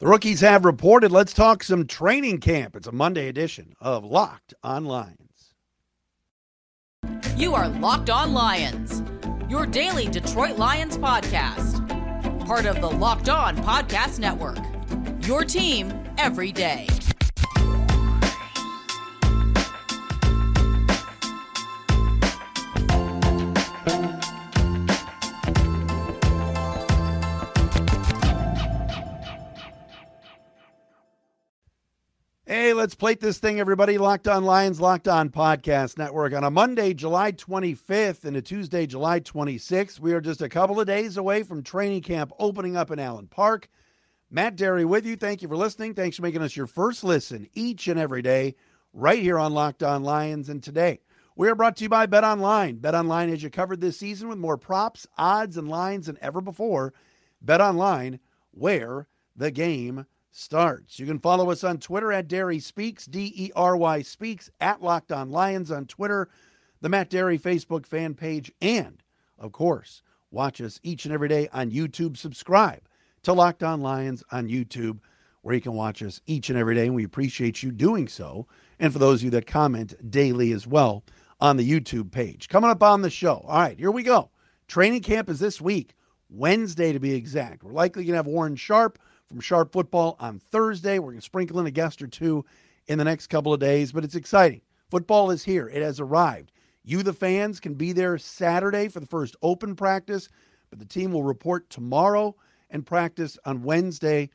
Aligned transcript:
The 0.00 0.06
rookies 0.06 0.40
have 0.40 0.64
reported. 0.64 1.12
Let's 1.12 1.34
talk 1.34 1.62
some 1.62 1.86
training 1.86 2.40
camp. 2.40 2.74
It's 2.74 2.86
a 2.86 2.92
Monday 2.92 3.28
edition 3.28 3.74
of 3.80 4.02
Locked 4.02 4.54
on 4.62 4.86
Lions. 4.86 5.52
You 7.36 7.54
are 7.54 7.68
Locked 7.68 8.08
on 8.08 8.32
Lions, 8.32 9.02
your 9.50 9.66
daily 9.66 10.08
Detroit 10.08 10.56
Lions 10.56 10.96
podcast. 10.96 11.86
Part 12.46 12.64
of 12.64 12.80
the 12.80 12.88
Locked 12.88 13.28
on 13.28 13.58
Podcast 13.58 14.18
Network. 14.18 14.56
Your 15.26 15.44
team 15.44 15.92
every 16.16 16.50
day. 16.50 16.86
Let's 32.72 32.94
plate 32.94 33.20
this 33.20 33.38
thing, 33.38 33.58
everybody. 33.58 33.98
Locked 33.98 34.28
on 34.28 34.44
Lions, 34.44 34.80
Locked 34.80 35.08
on 35.08 35.28
Podcast 35.30 35.98
Network 35.98 36.32
on 36.32 36.44
a 36.44 36.50
Monday, 36.50 36.94
July 36.94 37.32
25th, 37.32 38.24
and 38.24 38.36
a 38.36 38.42
Tuesday, 38.42 38.86
July 38.86 39.18
26th. 39.18 39.98
We 39.98 40.12
are 40.12 40.20
just 40.20 40.40
a 40.40 40.48
couple 40.48 40.78
of 40.80 40.86
days 40.86 41.16
away 41.16 41.42
from 41.42 41.62
training 41.62 42.02
camp 42.02 42.32
opening 42.38 42.76
up 42.76 42.90
in 42.90 42.98
Allen 42.98 43.26
Park. 43.26 43.68
Matt 44.30 44.56
Dery 44.56 44.84
with 44.84 45.04
you. 45.04 45.16
Thank 45.16 45.42
you 45.42 45.48
for 45.48 45.56
listening. 45.56 45.94
Thanks 45.94 46.16
for 46.16 46.22
making 46.22 46.42
us 46.42 46.56
your 46.56 46.68
first 46.68 47.02
listen 47.02 47.48
each 47.54 47.88
and 47.88 47.98
every 47.98 48.22
day 48.22 48.54
right 48.92 49.20
here 49.20 49.38
on 49.38 49.52
Locked 49.52 49.82
on 49.82 50.04
Lions. 50.04 50.48
And 50.48 50.62
today, 50.62 51.00
we 51.34 51.48
are 51.48 51.56
brought 51.56 51.76
to 51.78 51.84
you 51.84 51.88
by 51.88 52.06
Bet 52.06 52.24
Online. 52.24 52.76
Bet 52.76 52.94
Online 52.94 53.30
has 53.30 53.42
you 53.42 53.50
covered 53.50 53.80
this 53.80 53.98
season 53.98 54.28
with 54.28 54.38
more 54.38 54.58
props, 54.58 55.06
odds, 55.18 55.56
and 55.56 55.68
lines 55.68 56.06
than 56.06 56.18
ever 56.20 56.40
before. 56.40 56.94
Bet 57.42 57.60
Online, 57.60 58.20
where 58.52 59.08
the 59.34 59.50
game 59.50 60.06
starts. 60.30 60.98
You 60.98 61.06
can 61.06 61.18
follow 61.18 61.50
us 61.50 61.64
on 61.64 61.78
Twitter 61.78 62.12
at 62.12 62.28
Dery 62.28 62.62
Speaks, 62.62 63.06
D 63.06 63.32
E 63.34 63.50
R 63.56 63.76
Y 63.76 64.02
Speaks, 64.02 64.50
at 64.60 64.82
Locked 64.82 65.12
On 65.12 65.30
Lions 65.30 65.70
on 65.70 65.86
Twitter, 65.86 66.28
the 66.80 66.88
Matt 66.88 67.10
Dery 67.10 67.40
Facebook 67.40 67.86
fan 67.86 68.14
page, 68.14 68.52
and, 68.60 69.02
of 69.38 69.52
course, 69.52 70.02
watch 70.30 70.60
us 70.60 70.80
each 70.82 71.04
and 71.04 71.14
every 71.14 71.28
day 71.28 71.48
on 71.52 71.70
YouTube. 71.70 72.16
Subscribe 72.16 72.80
to 73.22 73.32
Locked 73.32 73.62
On 73.62 73.80
Lions 73.80 74.22
on 74.30 74.48
YouTube, 74.48 75.00
where 75.42 75.54
you 75.54 75.60
can 75.60 75.74
watch 75.74 76.02
us 76.02 76.20
each 76.26 76.48
and 76.50 76.58
every 76.58 76.74
day, 76.74 76.86
and 76.86 76.94
we 76.94 77.04
appreciate 77.04 77.62
you 77.62 77.70
doing 77.70 78.08
so. 78.08 78.46
And 78.78 78.92
for 78.92 78.98
those 78.98 79.20
of 79.20 79.24
you 79.24 79.30
that 79.32 79.46
comment 79.46 79.94
daily 80.10 80.52
as 80.52 80.66
well 80.66 81.04
on 81.40 81.56
the 81.56 81.68
YouTube 81.68 82.10
page. 82.10 82.48
Coming 82.48 82.70
up 82.70 82.82
on 82.82 83.02
the 83.02 83.10
show. 83.10 83.44
All 83.46 83.60
right, 83.60 83.78
here 83.78 83.90
we 83.90 84.02
go. 84.02 84.30
Training 84.68 85.02
camp 85.02 85.28
is 85.28 85.40
this 85.40 85.60
week, 85.60 85.94
Wednesday 86.28 86.92
to 86.92 87.00
be 87.00 87.12
exact. 87.14 87.64
We're 87.64 87.72
likely 87.72 88.04
going 88.04 88.12
to 88.12 88.18
have 88.18 88.26
Warren 88.26 88.56
Sharp 88.56 88.98
from 89.30 89.40
Sharp 89.40 89.72
Football 89.72 90.16
on 90.18 90.40
Thursday. 90.40 90.98
We're 90.98 91.12
going 91.12 91.20
to 91.20 91.24
sprinkle 91.24 91.60
in 91.60 91.66
a 91.66 91.70
guest 91.70 92.02
or 92.02 92.08
two 92.08 92.44
in 92.88 92.98
the 92.98 93.04
next 93.04 93.28
couple 93.28 93.54
of 93.54 93.60
days, 93.60 93.92
but 93.92 94.02
it's 94.02 94.16
exciting. 94.16 94.60
Football 94.90 95.30
is 95.30 95.44
here, 95.44 95.68
it 95.68 95.82
has 95.82 96.00
arrived. 96.00 96.50
You, 96.82 97.04
the 97.04 97.12
fans, 97.12 97.60
can 97.60 97.74
be 97.74 97.92
there 97.92 98.18
Saturday 98.18 98.88
for 98.88 98.98
the 98.98 99.06
first 99.06 99.36
open 99.40 99.76
practice, 99.76 100.28
but 100.68 100.80
the 100.80 100.84
team 100.84 101.12
will 101.12 101.22
report 101.22 101.70
tomorrow 101.70 102.34
and 102.70 102.84
practice 102.84 103.38
on 103.44 103.62
Wednesday 103.62 104.30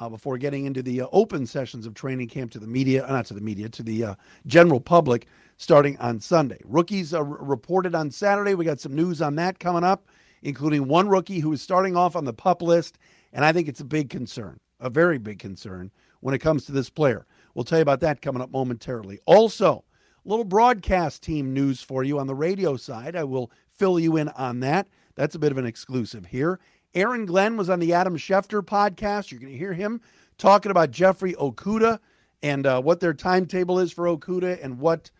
uh, 0.00 0.08
before 0.08 0.36
getting 0.36 0.64
into 0.64 0.82
the 0.82 1.02
uh, 1.02 1.06
open 1.12 1.46
sessions 1.46 1.86
of 1.86 1.94
training 1.94 2.26
camp 2.26 2.50
to 2.50 2.58
the 2.58 2.66
media, 2.66 3.06
uh, 3.06 3.12
not 3.12 3.26
to 3.26 3.34
the 3.34 3.40
media, 3.40 3.68
to 3.68 3.84
the 3.84 4.02
uh, 4.02 4.14
general 4.46 4.80
public 4.80 5.28
starting 5.58 5.96
on 5.98 6.18
Sunday. 6.18 6.58
Rookies 6.64 7.14
are 7.14 7.22
reported 7.22 7.94
on 7.94 8.10
Saturday. 8.10 8.54
We 8.54 8.64
got 8.64 8.80
some 8.80 8.96
news 8.96 9.22
on 9.22 9.36
that 9.36 9.60
coming 9.60 9.84
up, 9.84 10.06
including 10.42 10.88
one 10.88 11.08
rookie 11.08 11.38
who 11.38 11.52
is 11.52 11.62
starting 11.62 11.96
off 11.96 12.16
on 12.16 12.24
the 12.24 12.32
pup 12.32 12.62
list 12.62 12.98
and 13.32 13.44
I 13.44 13.52
think 13.52 13.68
it's 13.68 13.80
a 13.80 13.84
big 13.84 14.10
concern, 14.10 14.60
a 14.80 14.90
very 14.90 15.18
big 15.18 15.38
concern 15.38 15.90
when 16.20 16.34
it 16.34 16.40
comes 16.40 16.64
to 16.66 16.72
this 16.72 16.90
player. 16.90 17.26
We'll 17.54 17.64
tell 17.64 17.78
you 17.78 17.82
about 17.82 18.00
that 18.00 18.22
coming 18.22 18.42
up 18.42 18.50
momentarily. 18.50 19.18
Also, 19.26 19.84
a 20.24 20.28
little 20.28 20.44
broadcast 20.44 21.22
team 21.22 21.52
news 21.54 21.82
for 21.82 22.04
you 22.04 22.18
on 22.18 22.26
the 22.26 22.34
radio 22.34 22.76
side. 22.76 23.16
I 23.16 23.24
will 23.24 23.50
fill 23.68 23.98
you 23.98 24.16
in 24.16 24.28
on 24.30 24.60
that. 24.60 24.88
That's 25.14 25.34
a 25.34 25.38
bit 25.38 25.52
of 25.52 25.58
an 25.58 25.66
exclusive 25.66 26.26
here. 26.26 26.60
Aaron 26.94 27.24
Glenn 27.24 27.56
was 27.56 27.70
on 27.70 27.78
the 27.78 27.92
Adam 27.92 28.16
Schefter 28.16 28.62
podcast. 28.62 29.30
You're 29.30 29.40
going 29.40 29.52
to 29.52 29.58
hear 29.58 29.72
him 29.72 30.00
talking 30.38 30.70
about 30.70 30.90
Jeffrey 30.90 31.34
Okudah 31.34 32.00
and 32.42 32.66
uh, 32.66 32.80
what 32.80 33.00
their 33.00 33.14
timetable 33.14 33.78
is 33.78 33.92
for 33.92 34.04
Okudah 34.06 34.62
and 34.62 34.78
what 34.78 35.10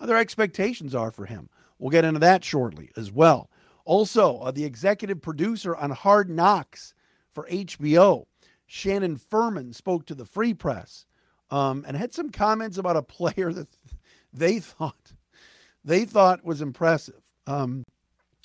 their 0.00 0.16
expectations 0.16 0.94
are 0.94 1.10
for 1.10 1.26
him. 1.26 1.48
We'll 1.78 1.90
get 1.90 2.04
into 2.04 2.20
that 2.20 2.44
shortly 2.44 2.90
as 2.96 3.10
well. 3.10 3.50
Also, 3.84 4.38
uh, 4.38 4.50
the 4.50 4.64
executive 4.64 5.22
producer 5.22 5.74
on 5.74 5.90
Hard 5.90 6.28
Knocks 6.28 6.94
for 7.32 7.46
HBO. 7.48 8.26
Shannon 8.66 9.16
Furman 9.16 9.72
spoke 9.72 10.06
to 10.06 10.14
the 10.14 10.24
Free 10.24 10.54
Press 10.54 11.06
um, 11.50 11.84
and 11.86 11.96
had 11.96 12.12
some 12.12 12.30
comments 12.30 12.78
about 12.78 12.96
a 12.96 13.02
player 13.02 13.52
that 13.52 13.68
they 14.32 14.58
thought 14.60 15.12
they 15.84 16.04
thought 16.04 16.44
was 16.44 16.60
impressive, 16.60 17.22
um, 17.46 17.84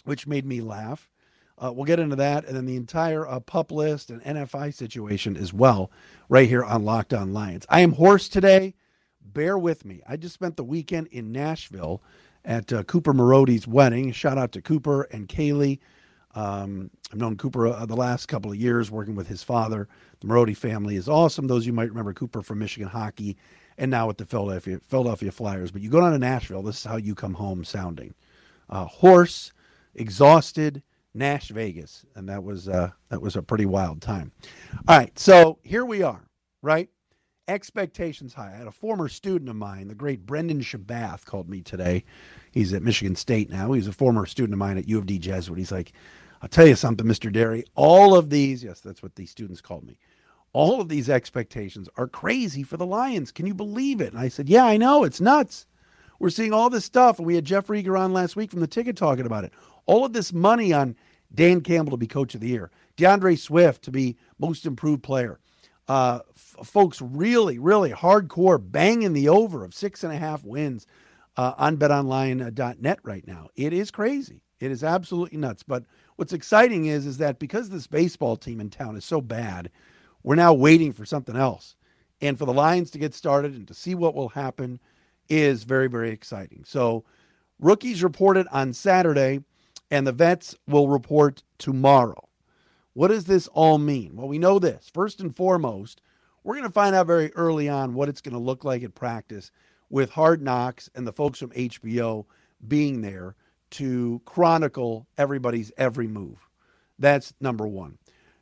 which 0.05 0.25
made 0.27 0.45
me 0.45 0.61
laugh. 0.61 1.09
Uh, 1.57 1.71
we'll 1.71 1.85
get 1.85 1.99
into 1.99 2.15
that 2.17 2.45
and 2.45 2.55
then 2.55 2.65
the 2.65 2.75
entire 2.75 3.27
uh, 3.27 3.39
pup 3.39 3.71
list 3.71 4.09
and 4.09 4.21
NFI 4.23 4.73
situation 4.73 5.37
as 5.37 5.53
well, 5.53 5.91
right 6.27 6.49
here 6.49 6.63
on 6.63 6.83
Locked 6.83 7.13
On 7.13 7.33
Lions. 7.33 7.65
I 7.69 7.81
am 7.81 7.93
hoarse 7.93 8.27
today. 8.27 8.73
Bear 9.21 9.57
with 9.57 9.85
me. 9.85 10.01
I 10.07 10.17
just 10.17 10.33
spent 10.33 10.57
the 10.57 10.63
weekend 10.63 11.07
in 11.07 11.31
Nashville 11.31 12.01
at 12.43 12.71
uh, 12.71 12.83
Cooper 12.83 13.13
Marody's 13.13 13.67
wedding. 13.67 14.11
Shout 14.11 14.37
out 14.37 14.51
to 14.53 14.61
Cooper 14.61 15.03
and 15.03 15.27
Kaylee. 15.27 15.79
Um, 16.35 16.91
I've 17.11 17.17
known 17.17 17.37
Cooper 17.37 17.67
uh, 17.67 17.85
the 17.85 17.95
last 17.95 18.27
couple 18.27 18.51
of 18.51 18.57
years 18.57 18.91
working 18.91 19.15
with 19.15 19.27
his 19.27 19.41
father. 19.41 19.87
The 20.19 20.27
Marody 20.27 20.55
family 20.55 20.97
is 20.97 21.09
awesome. 21.09 21.47
Those 21.47 21.63
of 21.63 21.67
you 21.67 21.73
might 21.73 21.89
remember 21.89 22.13
Cooper 22.13 22.41
from 22.41 22.59
Michigan 22.59 22.89
hockey 22.89 23.37
and 23.77 23.91
now 23.91 24.07
with 24.07 24.17
the 24.17 24.25
Philadelphia 24.25 24.79
Philadelphia 24.87 25.31
Flyers. 25.31 25.71
But 25.71 25.81
you 25.81 25.89
go 25.89 26.01
down 26.01 26.11
to 26.11 26.19
Nashville, 26.19 26.61
this 26.61 26.77
is 26.79 26.83
how 26.83 26.97
you 26.97 27.15
come 27.15 27.33
home 27.33 27.63
sounding. 27.63 28.13
Uh, 28.69 28.85
hoarse, 28.85 29.53
exhausted, 29.95 30.81
Nash 31.13 31.49
Vegas. 31.49 32.05
And 32.15 32.27
that 32.29 32.43
was 32.43 32.67
uh, 32.67 32.91
that 33.09 33.21
was 33.21 33.35
a 33.35 33.41
pretty 33.41 33.65
wild 33.65 34.01
time. 34.01 34.31
All 34.87 34.97
right, 34.97 35.17
so 35.17 35.59
here 35.63 35.85
we 35.85 36.03
are, 36.03 36.27
right? 36.61 36.89
Expectations 37.47 38.33
high. 38.33 38.53
I 38.53 38.57
had 38.57 38.67
a 38.67 38.71
former 38.71 39.07
student 39.07 39.49
of 39.49 39.55
mine, 39.55 39.87
the 39.87 39.95
great 39.95 40.25
Brendan 40.25 40.61
Shabath, 40.61 41.25
called 41.25 41.47
me 41.47 41.61
today. 41.61 42.03
He's 42.51 42.73
at 42.73 42.81
Michigan 42.81 43.15
State 43.15 43.51
now. 43.51 43.71
He's 43.73 43.87
a 43.87 43.93
former 43.93 44.25
student 44.25 44.53
of 44.53 44.59
mine 44.59 44.77
at 44.79 44.89
U 44.89 44.97
of 44.97 45.05
D 45.05 45.19
Jesuit. 45.19 45.59
He's 45.59 45.71
like, 45.71 45.93
I'll 46.45 46.49
tell 46.49 46.67
you 46.67 46.75
something, 46.75 47.07
Mr. 47.07 47.33
Dery. 47.33 47.63
All 47.73 48.15
of 48.15 48.29
these, 48.29 48.63
yes, 48.63 48.79
that's 48.79 49.01
what 49.01 49.15
these 49.15 49.31
students 49.31 49.61
called 49.61 49.83
me. 49.83 49.97
All 50.53 50.79
of 50.79 50.89
these 50.89 51.09
expectations 51.09 51.89
are 51.97 52.07
crazy 52.07 52.61
for 52.61 52.77
the 52.77 52.85
Lions. 52.85 53.31
Can 53.31 53.47
you 53.47 53.55
believe 53.55 53.99
it? 53.99 54.13
And 54.13 54.21
I 54.21 54.27
said, 54.27 54.47
Yeah, 54.47 54.63
I 54.63 54.77
know. 54.77 55.03
It's 55.03 55.19
nuts. 55.19 55.65
We're 56.19 56.29
seeing 56.29 56.53
all 56.53 56.69
this 56.69 56.85
stuff. 56.85 57.17
And 57.17 57.25
we 57.25 57.33
had 57.33 57.45
Jeff 57.45 57.65
Riger 57.65 57.99
on 57.99 58.13
last 58.13 58.35
week 58.35 58.51
from 58.51 58.59
the 58.59 58.67
ticket 58.67 58.95
talking 58.95 59.25
about 59.25 59.43
it. 59.43 59.53
All 59.87 60.05
of 60.05 60.13
this 60.13 60.31
money 60.33 60.71
on 60.71 60.95
Dan 61.33 61.61
Campbell 61.61 61.93
to 61.93 61.97
be 61.97 62.05
coach 62.05 62.35
of 62.35 62.41
the 62.41 62.49
year, 62.49 62.69
DeAndre 62.95 63.39
Swift 63.39 63.81
to 63.85 63.91
be 63.91 64.15
most 64.37 64.67
improved 64.67 65.01
player. 65.01 65.39
Uh, 65.87 66.19
f- 66.29 66.67
folks 66.67 67.01
really, 67.01 67.57
really 67.57 67.89
hardcore 67.89 68.59
banging 68.63 69.13
the 69.13 69.29
over 69.29 69.65
of 69.65 69.73
six 69.73 70.03
and 70.03 70.13
a 70.13 70.17
half 70.17 70.43
wins 70.45 70.85
uh, 71.37 71.53
on 71.57 71.75
betonline.net 71.77 72.99
right 73.01 73.25
now. 73.25 73.47
It 73.55 73.73
is 73.73 73.89
crazy. 73.89 74.43
It 74.59 74.69
is 74.71 74.83
absolutely 74.83 75.39
nuts. 75.39 75.63
But 75.63 75.85
what's 76.15 76.33
exciting 76.33 76.85
is 76.85 77.05
is 77.05 77.17
that 77.17 77.39
because 77.39 77.69
this 77.69 77.87
baseball 77.87 78.35
team 78.37 78.59
in 78.59 78.69
town 78.69 78.95
is 78.95 79.05
so 79.05 79.21
bad, 79.21 79.69
we're 80.23 80.35
now 80.35 80.53
waiting 80.53 80.91
for 80.91 81.05
something 81.05 81.35
else. 81.35 81.75
And 82.21 82.37
for 82.37 82.45
the 82.45 82.53
Lions 82.53 82.91
to 82.91 82.97
get 82.97 83.13
started 83.13 83.53
and 83.53 83.67
to 83.67 83.73
see 83.73 83.93
what 83.93 84.15
will 84.15 84.29
happen 84.29 84.79
is 85.29 85.63
very, 85.63 85.87
very 85.87 86.11
exciting. 86.11 86.63
So, 86.65 87.03
rookies 87.59 88.03
reported 88.03 88.47
on 88.51 88.73
Saturday, 88.73 89.41
and 89.91 90.07
the 90.07 90.11
vets 90.11 90.55
will 90.67 90.87
report 90.87 91.43
tomorrow. 91.57 92.29
What 92.93 93.09
does 93.09 93.25
this 93.25 93.47
all 93.49 93.77
mean? 93.77 94.15
Well, 94.15 94.27
we 94.27 94.39
know 94.39 94.59
this. 94.59 94.89
First 94.93 95.19
and 95.19 95.35
foremost, 95.35 96.01
we're 96.43 96.55
going 96.55 96.67
to 96.67 96.71
find 96.71 96.95
out 96.95 97.07
very 97.07 97.33
early 97.33 97.67
on 97.67 97.93
what 97.93 98.07
it's 98.07 98.21
going 98.21 98.33
to 98.33 98.39
look 98.39 98.63
like 98.63 98.83
at 98.83 98.95
practice 98.95 99.51
with 99.89 100.09
Hard 100.11 100.41
Knocks 100.41 100.89
and 100.95 101.05
the 101.05 101.11
folks 101.11 101.39
from 101.39 101.49
HBO 101.51 102.25
being 102.67 103.01
there 103.01 103.35
to 103.71 104.21
chronicle 104.25 105.07
everybody's 105.17 105.71
every 105.77 106.07
move. 106.07 106.37
That's 106.99 107.33
number 107.39 107.67
one. 107.67 107.97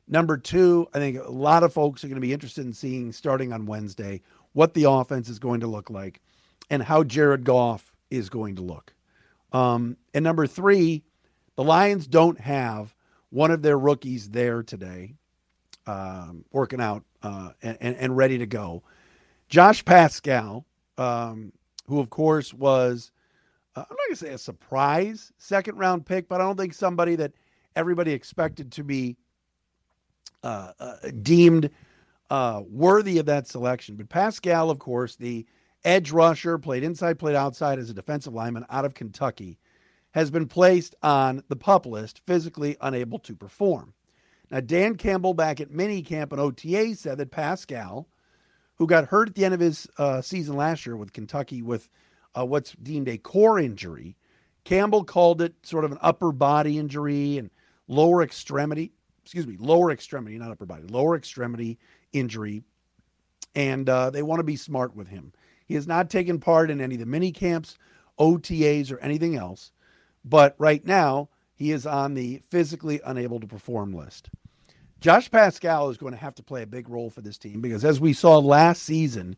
Number 0.08 0.38
two, 0.38 0.88
I 0.94 1.00
think 1.00 1.18
a 1.18 1.32
lot 1.32 1.64
of 1.64 1.74
folks 1.74 2.04
are 2.04 2.08
going 2.08 2.16
to 2.16 2.22
be 2.22 2.34
interested 2.34 2.66
in 2.66 2.74
seeing 2.74 3.12
starting 3.12 3.54
on 3.54 3.66
Wednesday 3.66 4.22
what 4.52 4.74
the 4.74 4.90
offense 4.90 5.30
is 5.30 5.40
going 5.40 5.62
to 5.62 5.68
look 5.68 5.90
like 5.90 6.22
and 6.70 6.84
how 6.84 7.04
Jared 7.04 7.44
Goff 7.44 7.96
is 8.10 8.30
going 8.30 8.56
to 8.58 8.62
look. 8.62 8.94
Um, 9.52 9.98
and 10.14 10.24
number 10.24 10.48
three, 10.48 11.04
the 11.56 11.64
Lions 11.64 12.08
don't 12.08 12.40
have 12.40 12.94
one 13.30 13.52
of 13.52 13.62
their 13.62 13.78
rookies 13.78 14.30
there 14.30 14.62
today, 14.62 15.16
um, 15.88 16.46
working 16.52 16.82
out 16.82 17.04
uh, 17.22 17.52
and, 17.62 17.78
and, 17.82 18.18
ready 18.18 18.38
to 18.38 18.46
go. 18.46 18.84
Josh 19.48 19.84
Paschal, 19.86 20.66
um, 20.98 21.54
who 21.88 22.00
of 22.00 22.10
course 22.10 22.54
was 22.54 23.12
uh, 23.76 23.82
I'm 23.90 23.96
not 23.96 24.08
going 24.08 24.10
to 24.12 24.16
say 24.16 24.30
a 24.30 24.38
surprise 24.38 25.32
second 25.38 25.78
round 25.78 26.06
pick, 26.06 26.28
but 26.28 26.42
I 26.42 26.44
don't 26.44 26.58
think 26.58 26.74
somebody 26.74 27.16
that 27.16 27.34
everybody 27.76 28.12
expected 28.12 28.72
to 28.74 28.84
be 28.84 29.18
uh, 30.44 30.74
uh, 30.80 30.96
deemed 31.22 31.70
uh, 32.30 32.62
worthy 32.70 33.18
of 33.18 33.26
that 33.26 33.48
selection. 33.48 33.96
But 33.96 34.10
Paschal, 34.10 34.70
of 34.70 34.80
course, 34.80 35.16
the 35.16 35.46
edge 35.86 36.12
rusher, 36.12 36.58
played 36.58 36.84
inside, 36.84 37.20
played 37.20 37.36
outside 37.36 37.80
as 37.80 37.90
a 37.90 37.94
defensive 37.94 38.34
lineman 38.34 38.66
out 38.70 38.86
of 38.86 38.94
Kentucky, 38.94 39.58
has 40.12 40.30
been 40.30 40.48
placed 40.48 40.96
on 41.02 41.44
the 41.48 41.56
pup 41.56 41.86
list, 41.86 42.22
physically 42.26 42.78
unable 42.82 43.20
to 43.20 43.36
perform. 43.36 43.94
Now, 44.52 44.60
Dan 44.60 44.96
Campbell 44.96 45.34
back 45.34 45.60
at 45.60 45.72
minicamp 45.72 46.32
and 46.32 46.40
OTA 46.40 46.96
said 46.96 47.18
that 47.18 47.32
Paschal, 47.32 48.08
who 48.76 48.86
got 48.86 49.06
hurt 49.06 49.30
at 49.30 49.36
the 49.36 49.46
end 49.46 49.54
of 49.54 49.60
his 49.60 49.88
uh, 49.98 50.22
season 50.22 50.56
last 50.56 50.86
year 50.86 50.96
with 50.96 51.14
Kentucky 51.14 51.62
with 51.62 51.90
uh, 52.38 52.46
what's 52.46 52.74
deemed 52.74 53.08
a 53.08 53.18
core 53.18 53.60
injury, 53.60 54.16
Campbell 54.64 55.04
called 55.04 55.42
it 55.42 55.54
sort 55.64 55.86
of 55.86 55.92
an 55.92 55.98
upper 56.02 56.32
body 56.32 56.78
injury 56.78 57.38
and 57.38 57.50
lower 57.88 58.24
extremity, 58.24 58.92
excuse 59.24 59.46
me, 59.46 59.58
lower 59.60 59.92
extremity, 59.92 60.38
not 60.38 60.52
upper 60.52 60.66
body, 60.66 60.84
lower 60.84 61.16
extremity 61.16 61.78
injury. 62.14 62.64
And 63.56 63.88
uh, 63.88 64.10
they 64.10 64.24
want 64.24 64.40
to 64.40 64.44
be 64.44 64.56
smart 64.56 64.96
with 64.96 65.08
him. 65.08 65.34
He 65.66 65.76
has 65.76 65.88
not 65.88 66.10
taken 66.10 66.40
part 66.40 66.72
in 66.72 66.82
any 66.82 66.96
of 66.96 67.00
the 67.00 67.06
mini 67.06 67.32
camps, 67.32 67.78
OTAs, 68.20 68.92
or 68.92 69.00
anything 69.00 69.36
else. 69.36 69.72
But 70.26 70.56
right 70.58 70.86
now, 70.86 71.30
he 71.56 71.72
is 71.72 71.86
on 71.86 72.14
the 72.14 72.42
physically 72.50 73.00
unable 73.06 73.40
to 73.40 73.48
perform 73.48 73.94
list. 73.94 74.30
Josh 75.00 75.30
Paschal 75.30 75.90
is 75.90 75.98
going 75.98 76.14
to 76.14 76.20
have 76.20 76.36
to 76.36 76.44
play 76.44 76.62
a 76.62 76.68
big 76.68 76.90
role 76.90 77.10
for 77.10 77.22
this 77.22 77.38
team 77.38 77.60
because, 77.60 77.84
as 77.84 78.00
we 78.00 78.14
saw 78.14 78.38
last 78.38 78.84
season, 78.84 79.36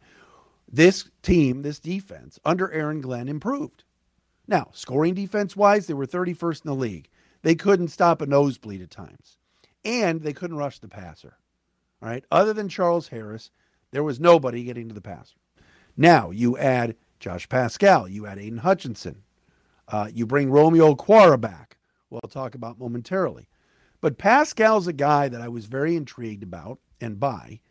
this 0.71 1.09
team, 1.21 1.62
this 1.62 1.79
defense 1.79 2.39
under 2.44 2.71
Aaron 2.71 3.01
Glenn 3.01 3.27
improved. 3.27 3.83
Now, 4.47 4.69
scoring 4.73 5.13
defense 5.13 5.56
wise, 5.56 5.88
they 5.88 5.94
were 5.94 6.06
31st 6.06 6.65
in 6.65 6.69
the 6.69 6.75
league. 6.75 7.09
They 7.41 7.56
couldn't 7.56 7.89
stop 7.89 8.21
a 8.21 8.25
nosebleed 8.25 8.81
at 8.81 8.91
times, 8.91 9.38
and 9.83 10.21
they 10.21 10.33
couldn't 10.33 10.57
rush 10.57 10.79
the 10.79 10.88
passer. 10.88 11.38
All 12.01 12.09
right. 12.09 12.23
Other 12.31 12.53
than 12.53 12.69
Charles 12.69 13.07
Harris, 13.07 13.51
there 13.91 14.03
was 14.03 14.19
nobody 14.19 14.63
getting 14.63 14.88
to 14.89 14.95
the 14.95 15.01
passer. 15.01 15.38
Now 15.97 16.31
you 16.31 16.57
add 16.57 16.95
Josh 17.19 17.47
Paschal, 17.47 18.07
you 18.07 18.27
add 18.27 18.38
Aiden 18.38 18.59
Hutchinson, 18.59 19.23
uh, 19.88 20.09
you 20.12 20.25
bring 20.25 20.51
Romeo 20.51 20.94
Okwara 20.94 21.39
back. 21.39 21.77
We'll 22.09 22.21
talk 22.21 22.56
about 22.56 22.79
momentarily. 22.79 23.47
But 24.01 24.17
Paschal's 24.17 24.88
a 24.88 24.94
guy 24.94 25.29
that 25.29 25.41
I 25.41 25.47
was 25.47 25.65
very 25.65 25.95
intrigued 25.95 26.44
about 26.44 26.79
and 27.00 27.19
by, 27.19 27.62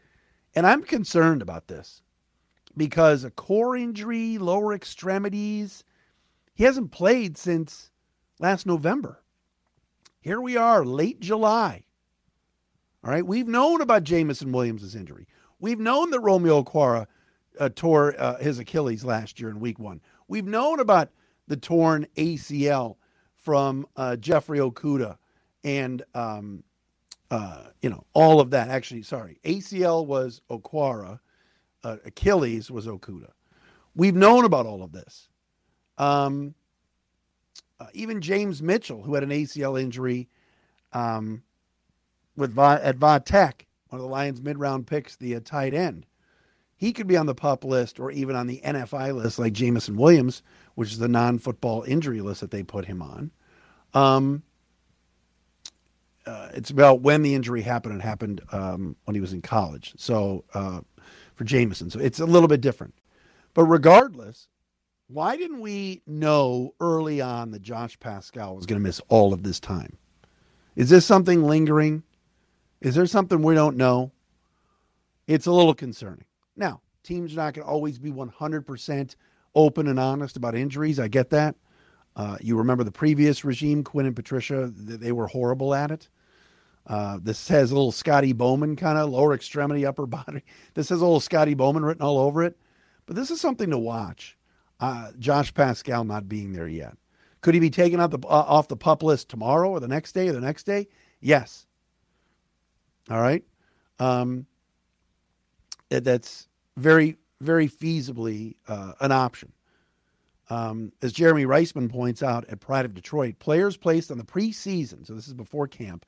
and 0.55 0.67
I'm 0.67 0.83
concerned 0.83 1.43
about 1.43 1.69
this 1.69 2.03
because 2.77 3.25
a 3.25 3.31
core 3.31 3.77
injury, 3.77 4.39
lower 4.39 4.75
extremities, 4.75 5.85
he 6.55 6.65
hasn't 6.65 6.93
played 6.93 7.37
since 7.37 7.91
last 8.39 8.67
November. 8.67 9.23
Here 10.21 10.41
we 10.41 10.57
are, 10.57 10.85
late 10.85 11.21
July. 11.21 11.85
All 13.05 13.11
right, 13.11 13.27
we've 13.27 13.49
known 13.49 13.83
about 13.83 14.05
Jameson 14.05 14.53
Williams' 14.53 14.95
injury. 14.95 15.27
We've 15.61 15.79
known 15.79 16.11
that 16.11 16.21
Romeo 16.21 16.63
Okwara 16.63 17.07
uh, 17.61 17.69
tore 17.75 18.15
uh, 18.19 18.39
his 18.39 18.59
Achilles 18.59 19.05
last 19.05 19.39
year 19.39 19.51
in 19.51 19.61
week 19.61 19.79
one. 19.79 20.01
We've 20.29 20.47
known 20.47 20.81
about 20.81 21.11
the 21.47 21.57
torn 21.57 22.07
ACL 22.17 22.97
from 23.37 23.87
uh, 23.97 24.17
Jeffrey 24.17 24.59
Okudah 24.59 25.19
and 25.63 26.03
um, 26.15 26.65
uh, 27.31 27.65
you 27.83 27.91
know 27.91 28.05
all 28.15 28.41
of 28.41 28.51
that. 28.51 28.69
Actually, 28.69 29.03
sorry, 29.03 29.39
ACL 29.45 30.07
was 30.07 30.41
Okwara, 30.51 31.21
uh, 31.85 31.97
Achilles 32.05 32.71
was 32.71 32.87
Okudah. 32.87 33.33
We've 33.95 34.17
known 34.17 34.45
about 34.45 34.67
all 34.67 34.83
of 34.83 34.93
this. 34.93 35.29
Um, 35.99 36.55
uh, 37.79 37.87
even 37.93 38.21
James 38.21 38.63
Mitchell, 38.63 39.03
who 39.03 39.15
had 39.15 39.23
an 39.23 39.31
ACL 39.31 39.81
injury 39.81 40.29
um, 40.93 41.43
with 42.37 42.53
Va- 42.53 42.81
at 42.83 42.97
Va 42.97 43.21
Tech, 43.25 43.67
one 43.89 44.01
of 44.01 44.05
the 44.05 44.11
Lions' 44.11 44.43
mid-round 44.43 44.87
picks, 44.87 45.17
the 45.17 45.37
uh, 45.37 45.41
tight 45.45 45.75
end, 45.75 46.07
he 46.77 46.93
could 46.93 47.07
be 47.07 47.17
on 47.17 47.27
the 47.27 47.35
pup 47.35 47.65
list 47.65 48.01
or 48.01 48.11
even 48.11 48.35
on 48.35 48.47
the 48.47 48.61
NFI 48.65 49.15
list, 49.15 49.39
like 49.39 49.53
Jameson 49.53 49.97
Williams, 49.97 50.43
which 50.75 50.91
is 50.91 50.99
the 50.99 51.09
non-football 51.09 51.85
injury 51.85 52.21
list 52.21 52.41
that 52.41 52.51
they 52.51 52.63
put 52.63 52.87
him 52.87 53.01
on. 53.01 53.31
Um, 53.93 54.43
uh, 56.27 56.49
it's 56.55 56.71
about 56.71 57.03
when 57.03 57.23
the 57.23 57.35
injury 57.35 57.63
happened. 57.63 57.95
It 57.97 58.03
happened 58.03 58.41
um, 58.51 58.97
when 59.05 59.15
he 59.15 59.21
was 59.21 59.33
in 59.33 59.43
college. 59.43 59.95
So 59.97 60.45
uh, 60.55 60.81
for 61.35 61.45
Jameson, 61.45 61.91
so 61.91 61.99
it's 62.01 62.21
a 62.21 62.27
little 62.27 62.49
bit 62.49 62.61
different. 62.61 62.95
But 63.55 63.65
regardless, 63.65 64.49
why 65.09 65.37
didn't 65.37 65.61
we 65.61 66.03
know 66.07 66.75
early 66.81 67.21
on 67.21 67.51
that 67.51 67.63
Josh 67.63 67.99
Paschal 68.01 68.57
was 68.57 68.67
going 68.67 68.81
to 68.81 68.83
miss 68.87 69.01
all 69.09 69.33
of 69.33 69.43
this 69.43 69.61
time? 69.61 69.99
Is 70.77 70.91
this 70.91 71.07
something 71.07 71.45
lingering? 71.45 72.03
Is 72.81 72.95
there 72.95 73.07
something 73.07 73.43
we 73.43 73.55
don't 73.55 73.77
know? 73.77 74.13
It's 75.27 75.47
a 75.47 75.53
little 75.53 75.75
concerning. 75.75 76.27
Now, 76.57 76.81
teams 77.03 77.33
are 77.33 77.37
not 77.37 77.55
going 77.55 77.65
to 77.67 77.71
always 77.71 77.99
be 77.99 78.11
100% 78.11 79.17
open 79.55 79.87
and 79.87 80.01
honest 80.01 80.37
about 80.37 80.55
injuries. 80.55 80.99
I 80.99 81.09
get 81.09 81.31
that. 81.31 81.55
Uh, 82.17 82.37
you 82.41 82.57
remember 82.57 82.85
the 82.85 82.93
previous 82.93 83.45
regime, 83.45 83.83
Quinn 83.83 84.07
and 84.07 84.17
Patricia, 84.17 84.71
they 84.75 85.13
were 85.13 85.27
horrible 85.27 85.75
at 85.75 85.91
it. 85.91 86.09
Uh, 86.87 87.19
this 87.23 87.49
has 87.49 87.71
a 87.71 87.75
little 87.75 87.93
Scotty 87.93 88.33
Bowman 88.33 88.77
kind 88.77 88.99
of 88.99 89.11
lower 89.11 89.35
extremity, 89.35 89.87
upper 89.87 90.07
body. 90.07 90.43
This 90.75 90.89
has 90.91 91.01
a 91.01 91.05
little 91.05 91.21
Scotty 91.21 91.55
Bowman 91.55 91.85
written 91.85 92.03
all 92.03 92.19
over 92.19 92.43
it. 92.43 92.57
But 93.07 93.17
this 93.17 93.31
is 93.31 93.41
something 93.41 93.71
to 93.71 93.79
watch. 93.79 94.37
Uh, 94.81 95.13
Josh 95.19 95.53
Paschal 95.55 96.05
not 96.05 96.29
being 96.29 96.53
there 96.53 96.69
yet. 96.69 96.97
Could 97.41 97.55
he 97.55 97.61
be 97.61 97.71
taken 97.71 98.01
off 98.01 98.11
the, 98.11 98.19
uh, 98.19 98.45
off 98.47 98.69
the 98.69 98.77
pup 98.77 99.03
list 99.03 99.29
tomorrow 99.29 99.71
or 99.71 99.81
the 99.81 99.89
next 99.89 100.13
day 100.13 100.29
or 100.29 100.33
the 100.33 100.41
next 100.41 100.65
day? 100.65 100.89
Yes. 101.21 101.67
All 103.11 103.21
right. 103.21 103.45
Um, 103.99 104.47
that's 105.91 106.49
very, 106.77 107.19
very 107.41 107.69
feasibly 107.69 108.57
uh, 108.67 108.93
an 109.01 109.13
option. 109.13 109.53
Um, 110.51 110.93
as 111.03 111.13
Jeremy 111.13 111.45
Reisman 111.45 111.91
points 111.91 112.23
out 112.23 112.45
at 112.49 112.61
Pride 112.61 112.85
of 112.85 112.95
Detroit, 112.95 113.39
players 113.39 113.77
placed 113.77 114.11
on 114.11 114.19
the 114.19 114.25
preseason, 114.25 115.07
so 115.07 115.15
this 115.15 115.27
is 115.27 115.35
before 115.35 115.67
camp, 115.67 116.05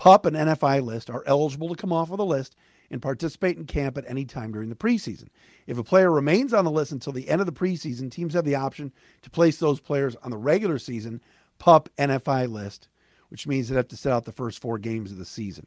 PUP 0.00 0.24
and 0.24 0.34
NFI 0.34 0.82
list 0.82 1.10
are 1.10 1.22
eligible 1.26 1.68
to 1.68 1.74
come 1.74 1.92
off 1.92 2.10
of 2.10 2.16
the 2.16 2.24
list 2.24 2.56
and 2.90 3.02
participate 3.02 3.58
in 3.58 3.66
camp 3.66 3.98
at 3.98 4.08
any 4.08 4.24
time 4.24 4.50
during 4.50 4.70
the 4.70 4.74
preseason. 4.74 5.28
If 5.66 5.76
a 5.76 5.84
player 5.84 6.10
remains 6.10 6.54
on 6.54 6.64
the 6.64 6.70
list 6.70 6.92
until 6.92 7.12
the 7.12 7.28
end 7.28 7.42
of 7.42 7.46
the 7.46 7.52
preseason, 7.52 8.10
teams 8.10 8.32
have 8.32 8.46
the 8.46 8.54
option 8.54 8.92
to 9.20 9.28
place 9.28 9.58
those 9.58 9.78
players 9.78 10.16
on 10.22 10.30
the 10.30 10.38
regular 10.38 10.78
season 10.78 11.20
PUP 11.58 11.90
NFI 11.98 12.50
list, 12.50 12.88
which 13.28 13.46
means 13.46 13.68
they 13.68 13.76
have 13.76 13.88
to 13.88 13.96
set 13.96 14.10
out 14.10 14.24
the 14.24 14.32
first 14.32 14.62
four 14.62 14.78
games 14.78 15.12
of 15.12 15.18
the 15.18 15.26
season. 15.26 15.66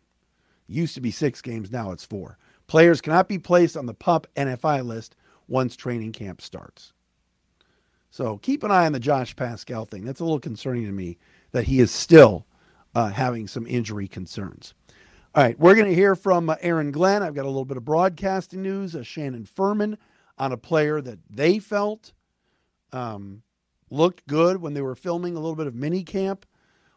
It 0.68 0.74
used 0.74 0.96
to 0.96 1.02
be 1.02 1.12
six 1.12 1.40
games, 1.40 1.72
now 1.72 1.92
it's 1.92 2.04
four. 2.04 2.40
Players 2.66 3.02
cannot 3.02 3.28
be 3.28 3.38
placed 3.38 3.78
on 3.78 3.86
the 3.86 3.94
PUP 3.94 4.26
NFI 4.36 4.84
list 4.84 5.16
once 5.48 5.76
training 5.76 6.12
camp 6.12 6.42
starts. 6.42 6.92
So 8.10 8.40
keep 8.40 8.64
an 8.64 8.72
eye 8.72 8.88
on 8.88 8.94
the 8.94 9.00
Josh 9.00 9.36
Paschal 9.36 9.86
thing. 9.86 10.06
That's 10.06 10.22
a 10.22 10.24
little 10.24 10.40
concerning 10.40 10.86
to 10.86 10.92
me 10.92 11.20
that 11.52 11.66
he 11.66 11.80
is 11.80 11.92
still 11.92 12.48
uh, 12.96 13.10
having 13.10 13.48
some 13.48 13.68
injury 13.68 14.08
concerns. 14.08 14.74
All 15.36 15.44
right, 15.44 15.58
we're 15.60 15.76
going 15.76 15.90
to 15.90 15.96
hear 15.96 16.16
from 16.16 16.50
uh, 16.50 16.56
Aaron 16.62 16.92
Glenn. 16.92 17.24
I've 17.24 17.34
got 17.34 17.46
a 17.46 17.48
little 17.48 17.66
bit 17.66 17.78
of 17.78 17.86
broadcasting 17.86 18.62
news. 18.62 18.96
Uh, 18.96 19.04
Shannon 19.04 19.46
Furman 19.46 19.98
on 20.38 20.52
a 20.52 20.58
player 20.58 21.02
that 21.02 21.20
they 21.30 21.60
felt 21.60 22.14
um, 22.92 23.42
looked 23.90 24.26
good 24.28 24.62
when 24.62 24.74
they 24.74 24.82
were 24.82 24.96
filming 24.96 25.36
a 25.36 25.40
little 25.40 25.56
bit 25.56 25.68
of 25.68 25.76
mini 25.76 26.04
camp. 26.04 26.46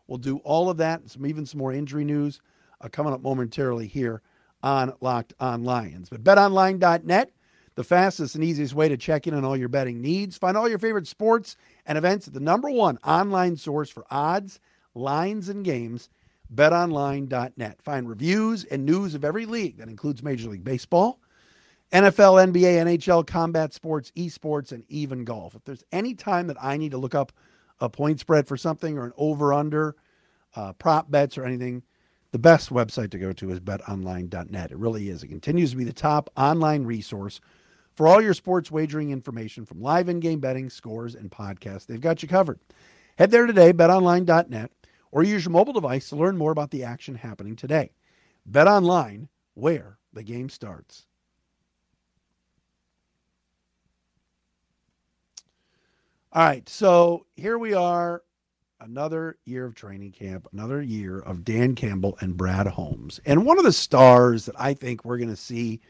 We'll 0.07 0.19
do 0.19 0.38
all 0.38 0.71
of 0.71 0.76
that, 0.76 1.09
some 1.11 1.26
even 1.26 1.47
some 1.47 1.59
more 1.59 1.73
injury 1.73 2.05
news 2.05 2.41
uh, 2.81 2.88
coming 2.88 3.12
up 3.12 3.23
momentarily 3.23 3.87
here 3.87 4.23
on 4.62 4.93
Locked 5.00 5.35
On 5.41 5.65
Lions. 5.65 6.09
But 6.09 6.23
betonline.net, 6.23 7.31
the 7.75 7.85
fastest 7.85 8.35
and 8.35 8.45
easiest 8.45 8.75
way 8.75 8.88
to 8.88 8.97
check 8.97 9.26
in 9.26 9.35
on 9.35 9.45
all 9.45 9.57
your 9.57 9.69
betting 9.69 10.00
needs. 10.00 10.38
Find 10.38 10.57
all 10.57 10.69
your 10.69 10.79
favorite 10.79 11.07
sports 11.07 11.57
and 11.85 11.99
events 11.99 12.26
at 12.29 12.35
the 12.35 12.41
number 12.41 12.71
one 12.71 12.99
online 13.05 13.57
source 13.57 13.91
for 13.91 14.05
odds, 14.11 14.61
lines, 14.97 15.49
and 15.49 15.65
games, 15.65 16.09
betonline.net. 16.55 17.83
Find 17.83 18.09
reviews 18.09 18.65
and 18.65 18.85
news 18.85 19.15
of 19.15 19.25
every 19.25 19.47
league 19.47 19.79
that 19.79 19.88
includes 19.88 20.23
Major 20.23 20.49
League 20.49 20.65
Baseball, 20.65 21.21
NFL, 21.93 22.53
NBA, 22.53 22.85
NHL, 22.85 23.26
combat 23.26 23.73
sports, 23.73 24.11
esports, 24.17 24.73
and 24.73 24.85
even 24.88 25.25
golf. 25.25 25.55
If 25.55 25.65
there's 25.65 25.85
any 25.93 26.15
time 26.15 26.49
that 26.49 26.57
I 26.61 26.76
need 26.76 26.91
to 26.91 26.99
look 26.99 27.15
up 27.15 27.33
a 27.81 27.88
point 27.88 28.21
spread 28.21 28.49
for 28.49 28.57
something 28.57 28.99
or 28.99 29.05
an 29.05 29.12
over 29.17 29.53
under, 29.53 29.97
uh, 30.57 30.73
prop 30.73 31.11
bets, 31.11 31.37
or 31.37 31.45
anything, 31.45 31.83
the 32.33 32.38
best 32.38 32.71
website 32.71 33.11
to 33.11 33.19
go 33.19 33.33
to 33.33 33.50
is 33.50 33.61
betonline.net. 33.61 34.73
It 34.73 34.79
really 34.79 35.09
is. 35.09 35.23
It 35.23 35.29
continues 35.29 35.71
to 35.71 35.76
be 35.76 35.85
the 35.85 35.93
top 35.93 36.31
online 36.37 36.85
resource 36.85 37.41
for 37.95 38.07
all 38.07 38.21
your 38.21 38.35
sports 38.35 38.71
wagering 38.71 39.11
information 39.11 39.65
from 39.65 39.81
live 39.81 40.09
in 40.09 40.21
game 40.21 40.41
betting, 40.41 40.69
scores, 40.69 41.15
and 41.15 41.31
podcasts. 41.31 41.87
They've 41.87 42.00
got 42.00 42.23
you 42.23 42.29
covered. 42.29 42.59
Head 43.17 43.31
there 43.31 43.47
today, 43.47 43.73
betonline.net, 43.73 44.71
or 45.11 45.23
use 45.23 45.45
your 45.45 45.53
mobile 45.53 45.73
device 45.73 46.09
to 46.09 46.17
learn 46.17 46.37
more 46.37 46.53
about 46.53 46.71
the 46.71 46.85
action 46.85 47.15
happening 47.15 47.57
today. 47.57 47.91
Bet 48.45 48.69
online, 48.69 49.29
where 49.55 49.99
the 50.13 50.23
game 50.23 50.49
starts. 50.49 51.07
All 56.33 56.45
right, 56.45 56.69
so 56.69 57.25
here 57.35 57.59
we 57.59 57.73
are 57.73 58.23
another 58.81 59.39
year 59.47 59.65
of 59.65 59.75
training 59.75 60.13
camp, 60.13 60.47
another 60.53 60.83
year 60.83 61.19
of 61.19 61.45
Dan 61.45 61.75
Campbell 61.75 62.19
and 62.21 62.37
Brad 62.37 62.67
Holmes. 62.67 63.21
And 63.25 63.47
one 63.47 63.59
of 63.59 63.65
the 63.65 63.73
stars 63.73 64.45
that 64.45 64.61
I 64.61 64.75
think 64.75 65.05
we're 65.05 65.17
going 65.17 65.31
to 65.31 65.37
see 65.37 65.81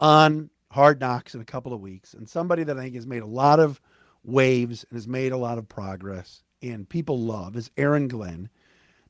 on 0.00 0.50
Hard 0.72 1.00
Knocks 1.00 1.34
in 1.34 1.40
a 1.40 1.44
couple 1.44 1.72
of 1.72 1.80
weeks, 1.80 2.14
and 2.14 2.28
somebody 2.28 2.64
that 2.64 2.76
I 2.76 2.82
think 2.82 2.96
has 2.96 3.06
made 3.06 3.22
a 3.22 3.26
lot 3.26 3.60
of 3.60 3.80
waves 4.24 4.84
and 4.90 4.96
has 4.96 5.06
made 5.06 5.32
a 5.32 5.36
lot 5.36 5.58
of 5.58 5.68
progress 5.68 6.42
and 6.62 6.88
people 6.88 7.18
love 7.18 7.56
is 7.56 7.70
Aaron 7.76 8.08
Glenn, 8.08 8.48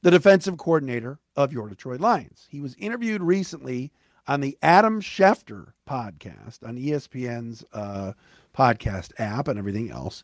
the 0.02 0.10
defensive 0.10 0.58
coordinator 0.58 1.18
of 1.36 1.52
your 1.52 1.68
Detroit 1.68 2.00
Lions. 2.00 2.46
He 2.50 2.60
was 2.60 2.74
interviewed 2.78 3.22
recently 3.22 3.92
on 4.26 4.40
the 4.40 4.58
Adam 4.62 5.00
Schefter 5.00 5.72
podcast 5.88 6.66
on 6.66 6.76
ESPN's 6.76 7.64
uh, 7.72 8.12
podcast 8.54 9.12
app 9.18 9.48
and 9.48 9.58
everything 9.58 9.90
else. 9.90 10.22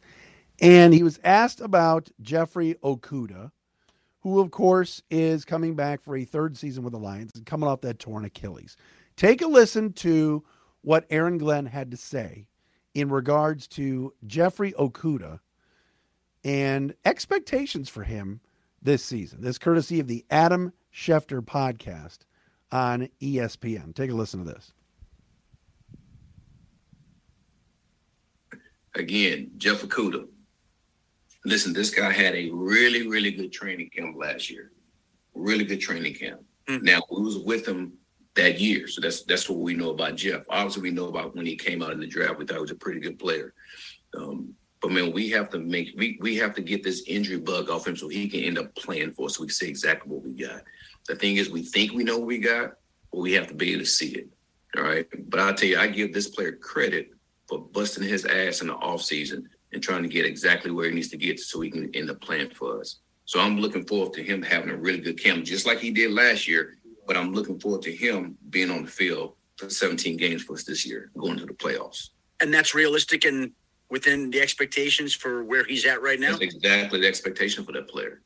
And 0.61 0.95
he 0.95 1.03
was 1.03 1.19
asked 1.25 1.61
about 1.61 2.11
Jeffrey 2.21 2.77
Okudah, 2.83 3.51
who, 4.21 4.41
of 4.41 4.51
course, 4.51 5.03
is 5.11 5.45
coming 5.45 5.75
back 5.75 6.01
for 6.01 6.17
a 6.17 6.25
third 6.25 6.57
season 6.57 6.85
with 6.85 6.93
the 6.93 6.99
Lions 6.99 7.33
and 7.35 7.47
coming 7.47 7.69
off 7.69 7.81
that 7.81 7.99
torn 7.99 8.25
Achilles. 8.25 8.77
Take 9.17 9.43
a 9.43 9.47
listen 9.47 9.93
to 9.95 10.45
what 10.83 11.07
Aaron 11.11 11.39
Glenn 11.39 11.67
had 11.67 11.91
to 11.91 11.97
say 11.97 12.47
in 12.95 13.09
regards 13.09 13.67
to 13.69 14.13
Jeffrey 14.27 14.73
Okudah 14.73 15.41
and 16.45 16.95
expectations 17.05 17.89
for 17.89 18.03
him 18.03 18.41
this 18.83 19.03
season. 19.03 19.41
This 19.41 19.59
courtesy 19.59 19.99
of 19.99 20.07
the 20.07 20.25
Adam 20.31 20.73
Schefter 20.93 21.41
podcast 21.41 22.19
on 22.71 23.09
ESPN. 23.21 23.95
Take 23.95 24.11
a 24.11 24.15
listen 24.15 24.45
to 24.45 24.53
this. 24.53 24.73
Again, 28.95 29.51
Jeff 29.57 29.83
Okudah. 29.83 30.29
Listen, 31.45 31.73
this 31.73 31.91
guy 31.91 32.13
had 32.13 32.35
a 32.35 32.51
really, 32.51 33.09
really 33.09 33.31
good 33.33 33.53
training 33.53 33.91
camp 33.91 34.17
last 34.17 34.51
year. 34.51 34.71
Really 35.35 35.65
good 35.65 35.81
training 35.81 36.15
camp. 36.15 36.41
Mm-hmm. 36.69 36.85
Now 36.85 37.03
we 37.11 37.23
was 37.23 37.39
with 37.39 37.67
him 37.67 37.95
that 38.35 38.61
year, 38.61 38.87
so 38.87 39.01
that's 39.01 39.23
that's 39.25 39.49
what 39.49 39.59
we 39.59 39.75
know 39.75 39.91
about 39.91 40.17
Jeff. 40.17 40.45
Obviously, 40.49 40.83
we 40.83 40.91
know 40.91 41.09
about 41.09 41.35
when 41.35 41.45
he 41.45 41.57
came 41.57 41.83
out 41.83 41.91
in 41.91 42.01
the 42.01 42.07
draft. 42.07 42.39
We 42.39 42.47
thought 42.47 42.55
he 42.55 42.61
was 42.61 42.71
a 42.71 42.77
pretty 42.77 43.01
good 43.01 43.19
player. 43.19 43.53
Um, 44.17 44.55
but 44.85 44.93
man, 44.93 45.13
we 45.13 45.31
have 45.31 45.49
to 45.49 45.59
make 45.59 45.95
we, 45.97 46.19
we 46.21 46.37
have 46.37 46.55
to 46.57 46.61
get 46.61 46.83
this 46.83 47.05
injury 47.07 47.39
bug 47.39 47.71
off 47.71 47.87
him 47.87 47.97
so 47.97 48.07
he 48.07 48.29
can 48.29 48.41
end 48.41 48.59
up 48.59 48.75
playing 48.75 49.13
for 49.13 49.25
us 49.25 49.37
so 49.37 49.41
we 49.41 49.47
can 49.47 49.55
see 49.55 49.67
exactly 49.67 50.13
what 50.13 50.23
we 50.23 50.35
got. 50.35 50.61
The 51.09 51.17
thing 51.17 51.37
is 51.37 51.49
we 51.49 51.63
think 51.63 51.93
we 51.93 52.05
know 52.05 52.19
what 52.19 52.27
we 52.27 52.37
got, 52.37 52.75
but 53.11 53.21
we 53.21 53.33
have 53.33 53.47
to 53.47 53.55
be 53.55 53.73
able 53.73 53.85
to 53.85 53.87
see 53.87 54.11
it. 54.11 54.29
All 54.77 54.83
right. 54.83 55.07
But 55.31 55.41
I'll 55.41 55.55
tell 55.55 55.71
you, 55.71 55.79
I 55.79 55.87
give 55.87 56.13
this 56.13 56.29
player 56.29 56.53
credit 56.53 57.13
for 57.49 57.61
busting 57.61 58.07
his 58.07 58.27
ass 58.27 58.61
in 58.61 58.67
the 58.67 58.75
offseason 58.75 59.45
and 59.73 59.83
trying 59.83 60.03
to 60.03 60.09
get 60.11 60.27
exactly 60.27 60.71
where 60.71 60.91
he 60.91 60.95
needs 60.95 61.09
to 61.09 61.17
get 61.17 61.41
so 61.41 61.63
he 61.63 61.71
can 61.71 61.91
end 61.95 62.11
up 62.11 62.21
playing 62.21 62.51
for 62.51 62.79
us. 62.79 62.97
So 63.25 63.41
I'm 63.41 63.59
looking 63.59 63.87
forward 63.87 64.13
to 64.13 64.23
him 64.23 64.43
having 64.43 64.69
a 64.69 64.77
really 64.77 65.01
good 65.01 65.19
camp, 65.19 65.47
just 65.47 65.65
like 65.65 65.79
he 65.79 65.93
did 65.93 66.11
last 66.11 66.47
year. 66.47 66.77
But 67.07 67.17
I'm 67.17 67.33
looking 67.33 67.59
forward 67.59 67.81
to 67.83 67.93
him 67.97 68.37
being 68.51 68.71
on 68.71 68.85
the 68.85 68.91
field 68.91 69.33
for 69.57 69.71
17 69.71 70.19
games 70.19 70.43
for 70.43 70.53
us 70.53 70.65
this 70.65 70.85
year, 70.85 71.11
going 71.17 71.39
to 71.39 71.47
the 71.47 71.55
playoffs. 71.55 72.11
And 72.43 72.53
that's 72.53 72.75
realistic 72.75 73.25
and 73.25 73.53
within 73.95 74.29
the 74.29 74.41
expectations 74.41 75.15
for 75.15 75.45
where 75.45 75.63
he's 75.63 75.87
at 75.87 76.03
right 76.03 76.19
now? 76.19 76.33
That's 76.33 76.43
exactly 76.43 77.01
the 77.01 77.07
expectation 77.07 77.65
for 77.65 77.71
that 77.71 77.87
player. 77.87 78.23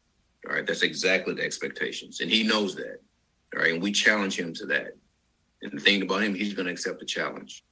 All 0.49 0.55
right. 0.55 0.67
That's 0.67 0.81
exactly 0.81 1.35
the 1.35 1.43
expectations. 1.43 2.21
And 2.21 2.31
he 2.31 2.43
knows 2.43 2.75
that. 2.77 3.03
All 3.55 3.61
right. 3.61 3.75
And 3.75 3.83
we 3.83 3.93
challenge 3.93 4.39
him 4.39 4.55
to 4.55 4.65
that. 4.65 4.97
And 5.61 5.71
the 5.71 5.79
thing 5.79 6.01
about 6.01 6.23
him, 6.23 6.35
he's 6.35 6.55
going 6.55 6.65
to 6.65 6.73
accept 6.73 7.01
the 7.01 7.05
challenge. 7.05 7.65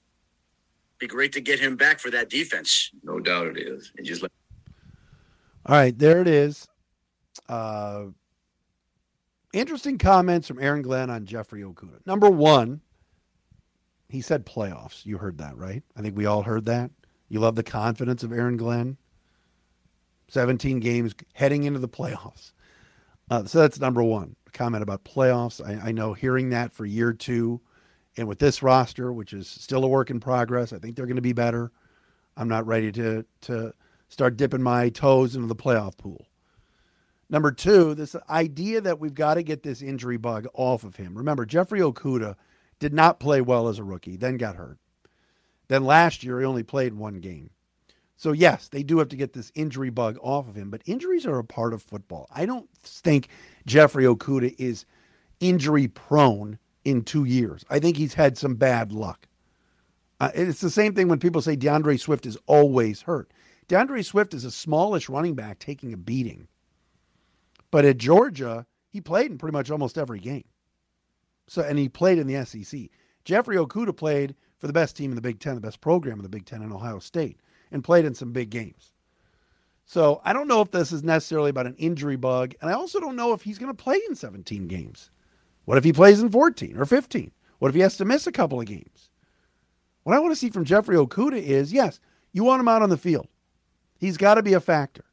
Be 0.99 1.07
great 1.07 1.33
to 1.33 1.41
get 1.41 1.59
him 1.59 1.75
back 1.75 1.99
for 1.99 2.11
that 2.11 2.29
defense. 2.29 2.91
No 3.03 3.19
doubt 3.19 3.47
it 3.47 3.57
is. 3.57 3.91
And 3.97 4.07
just 4.07 4.21
like 4.21 4.33
All 5.65 5.77
right, 5.77 5.99
there 5.99 6.21
it 6.21 6.29
is. 6.29 6.69
Uh 7.49 8.09
interesting 9.55 9.97
comments 9.97 10.47
from 10.47 10.61
Aaron 10.61 10.83
Glenn 10.83 11.09
on 11.09 11.25
Jeffrey 11.25 11.63
Okudah. 11.63 12.05
Number 12.05 12.29
one, 12.29 12.83
he 14.11 14.21
said 14.21 14.45
playoffs. 14.45 15.07
You 15.07 15.17
heard 15.17 15.39
that, 15.39 15.57
right? 15.57 15.83
I 15.97 16.03
think 16.03 16.15
we 16.15 16.27
all 16.27 16.43
heard 16.43 16.67
that. 16.67 16.91
You 17.29 17.41
love 17.41 17.57
the 17.57 17.63
confidence 17.63 18.23
of 18.23 18.33
Aaron 18.33 18.57
Glenn. 18.57 18.97
17 20.29 20.81
games 20.81 21.15
heading 21.35 21.65
into 21.65 21.79
the 21.79 21.89
playoffs. 21.89 22.53
Uh, 23.31 23.45
so 23.45 23.61
that's 23.61 23.81
number 23.81 24.03
one. 24.03 24.37
Comment 24.53 24.83
about 24.83 25.05
playoffs. 25.05 25.65
I, 25.65 25.89
I, 25.89 25.93
know 25.93 26.15
hearing 26.15 26.51
that 26.51 26.73
for 26.73 26.87
year 26.87 27.13
two, 27.13 27.61
and 28.17 28.27
with 28.27 28.39
this 28.39 28.63
roster, 28.63 29.13
which 29.13 29.33
is 29.33 29.47
still 29.47 29.85
a 29.85 29.89
work 29.89 30.11
in 30.11 30.21
progress, 30.21 30.73
I 30.73 30.79
think 30.79 30.97
they're 30.97 31.07
going 31.07 31.17
to 31.17 31.23
be 31.23 31.33
better. 31.33 31.71
I'm 32.37 32.49
not 32.49 32.67
ready 32.67 32.91
to 32.93 33.25
to 33.43 33.75
start 34.09 34.37
dipping 34.37 34.63
my 34.63 34.89
toes 34.89 35.35
into 35.35 35.49
the 35.49 35.57
playoff 35.57 35.97
pool. 35.99 36.27
Number 37.29 37.51
two, 37.51 37.95
this 37.95 38.15
idea 38.31 38.81
that 38.81 39.01
we've 39.01 39.15
got 39.15 39.35
to 39.35 39.43
get 39.43 39.63
this 39.63 39.83
injury 39.83 40.17
bug 40.17 40.47
off 40.55 40.85
of 40.85 40.97
him. 40.97 41.19
Remember, 41.19 41.45
Jeffrey 41.45 41.81
Okudah 41.81 42.37
did 42.79 42.95
not 42.95 43.19
play 43.19 43.41
well 43.41 43.69
as 43.69 43.79
a 43.79 43.85
rookie, 43.85 44.17
then 44.17 44.37
got 44.37 44.57
hurt. 44.57 44.79
Then 45.69 45.85
last 45.85 46.23
year, 46.23 46.41
he 46.41 46.47
only 46.47 46.63
played 46.63 46.95
one 46.95 47.21
game. 47.21 47.51
So, 48.17 48.33
yes, 48.33 48.69
they 48.69 48.83
do 48.83 48.99
have 48.99 49.09
to 49.11 49.17
get 49.17 49.35
this 49.35 49.53
injury 49.55 49.91
bug 49.91 50.19
off 50.23 50.49
of 50.49 50.55
him, 50.55 50.71
but 50.71 50.83
injuries 50.87 51.27
are 51.27 51.39
a 51.39 51.45
part 51.45 51.75
of 51.75 51.83
football. 51.83 52.27
I 52.35 52.47
don't 52.47 52.69
think 52.79 53.29
Jeffrey 53.67 54.05
Okudah 54.05 54.55
is 54.59 54.87
injury 55.41 55.89
prone 55.89 56.59
in 56.85 57.03
two 57.03 57.25
years. 57.25 57.65
I 57.69 57.79
think 57.79 57.97
he's 57.97 58.15
had 58.15 58.39
some 58.39 58.55
bad 58.55 58.93
luck. 58.93 59.29
Uh, 60.19 60.31
it's 60.35 60.61
the 60.61 60.71
same 60.71 60.95
thing 60.95 61.09
when 61.09 61.19
people 61.19 61.43
say 61.43 61.57
DeAndre 61.57 62.01
Swift 62.01 62.25
is 62.25 62.39
always 62.47 63.03
hurt. 63.03 63.31
DeAndre 63.69 64.05
Swift 64.05 64.33
is 64.33 64.45
a 64.45 64.51
smallish 64.51 65.09
running 65.09 65.35
back 65.35 65.59
taking 65.59 65.93
a 65.93 65.97
beating. 65.99 66.49
But 67.71 67.85
at 67.85 67.99
Georgia, 67.99 68.67
he 68.89 69.01
played 69.01 69.31
in 69.31 69.39
pretty 69.39 69.53
much 69.53 69.71
almost 69.71 69.99
every 69.99 70.21
game. 70.21 70.45
So 71.49 71.63
and 71.63 71.79
he 71.79 71.89
played 71.89 72.19
in 72.19 72.27
the 72.27 72.45
SEC. 72.45 72.89
Jeffrey 73.25 73.57
Okudah 73.57 73.97
played 73.97 74.35
for 74.59 74.67
the 74.67 74.73
best 74.73 74.97
team 74.97 75.11
in 75.11 75.17
the 75.17 75.23
Big 75.23 75.39
Ten, 75.39 75.55
the 75.55 75.61
best 75.61 75.81
program 75.81 76.19
in 76.19 76.23
the 76.23 76.29
Big 76.29 76.47
Ten 76.47 76.63
in 76.63 76.73
Ohio 76.73 76.99
State, 76.99 77.39
and 77.71 77.85
played 77.85 78.05
in 78.05 78.15
some 78.15 78.33
big 78.33 78.51
games. 78.51 78.93
So 79.85 80.21
I 80.25 80.33
don't 80.33 80.49
know 80.49 80.61
if 80.61 80.71
this 80.71 80.91
is 80.91 81.05
necessarily 81.05 81.51
about 81.51 81.67
an 81.67 81.77
injury 81.77 82.17
bug, 82.17 82.55
and 82.61 82.71
I 82.71 82.75
also 82.75 82.99
don't 82.99 83.17
know 83.17 83.33
if 83.33 83.43
he's 83.43 83.59
going 83.59 83.75
to 83.75 83.83
play 83.83 84.01
in 84.09 84.17
17 84.17 84.67
games. 84.67 85.11
What 85.65 85.79
if 85.79 85.85
he 85.85 85.93
plays 85.93 86.21
in 86.21 86.31
14 86.31 86.77
or 86.77 86.85
15? 86.85 87.31
What 87.59 87.69
if 87.69 87.75
he 87.75 87.81
has 87.81 87.97
to 87.99 88.05
miss 88.05 88.27
a 88.27 88.33
couple 88.33 88.61
of 88.61 88.67
games? 88.67 89.11
What 90.03 90.15
I 90.15 90.19
want 90.19 90.33
to 90.33 90.39
see 90.39 90.51
from 90.51 90.65
Jeffrey 90.65 90.97
Okudah 90.97 91.43
is 91.43 91.73
yes, 91.73 92.01
you 92.33 92.45
want 92.45 92.61
him 92.61 92.69
out 92.69 92.83
on 92.83 92.91
the 92.91 92.97
field. 92.97 93.29
He's 93.99 94.17
got 94.17 94.35
to 94.35 94.43
be 94.43 94.53
a 94.53 94.61
factor. 94.61 95.05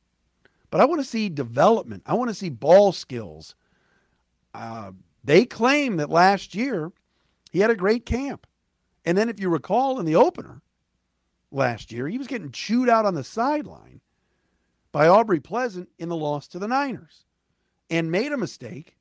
But 0.69 0.81
I 0.81 0.85
want 0.85 1.01
to 1.01 1.07
see 1.07 1.29
development. 1.29 2.03
I 2.05 2.15
want 2.15 2.29
to 2.29 2.35
see 2.35 2.49
ball 2.49 2.91
skills. 2.91 3.55
Uh, 4.53 4.91
they 5.23 5.45
claim 5.45 5.97
that 5.97 6.09
last 6.09 6.55
year 6.55 6.91
he 7.51 7.59
had 7.59 7.69
a 7.69 7.75
great 7.75 8.05
camp. 8.05 8.47
And 9.05 9.17
then, 9.17 9.29
if 9.29 9.39
you 9.39 9.49
recall 9.49 9.99
in 9.99 10.05
the 10.05 10.15
opener 10.15 10.61
last 11.51 11.91
year, 11.91 12.07
he 12.07 12.17
was 12.17 12.27
getting 12.27 12.51
chewed 12.51 12.89
out 12.89 13.05
on 13.05 13.15
the 13.15 13.23
sideline 13.23 14.01
by 14.91 15.07
Aubrey 15.07 15.39
Pleasant 15.39 15.89
in 15.97 16.09
the 16.09 16.15
loss 16.15 16.47
to 16.49 16.59
the 16.59 16.67
Niners 16.67 17.25
and 17.89 18.11
made 18.11 18.31
a 18.31 18.37
mistake 18.37 18.97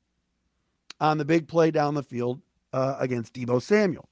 on 0.99 1.17
the 1.17 1.25
big 1.25 1.47
play 1.47 1.71
down 1.71 1.93
the 1.93 2.03
field 2.03 2.41
uh, 2.73 2.97
against 2.99 3.33
Deebo 3.33 3.61
Samuel. 3.61 4.09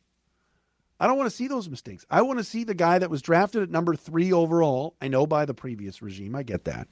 I 0.99 1.07
don't 1.07 1.17
want 1.17 1.29
to 1.31 1.35
see 1.35 1.47
those 1.47 1.67
mistakes. 1.67 2.05
I 2.11 2.21
want 2.21 2.37
to 2.37 2.43
see 2.45 2.63
the 2.63 2.75
guy 2.75 2.99
that 2.99 3.09
was 3.09 3.23
drafted 3.23 3.63
at 3.63 3.71
number 3.71 3.95
three 3.95 4.31
overall. 4.31 4.95
I 5.01 5.07
know 5.07 5.25
by 5.25 5.45
the 5.45 5.53
previous 5.53 6.01
regime, 6.01 6.35
I 6.35 6.43
get 6.43 6.65
that. 6.65 6.87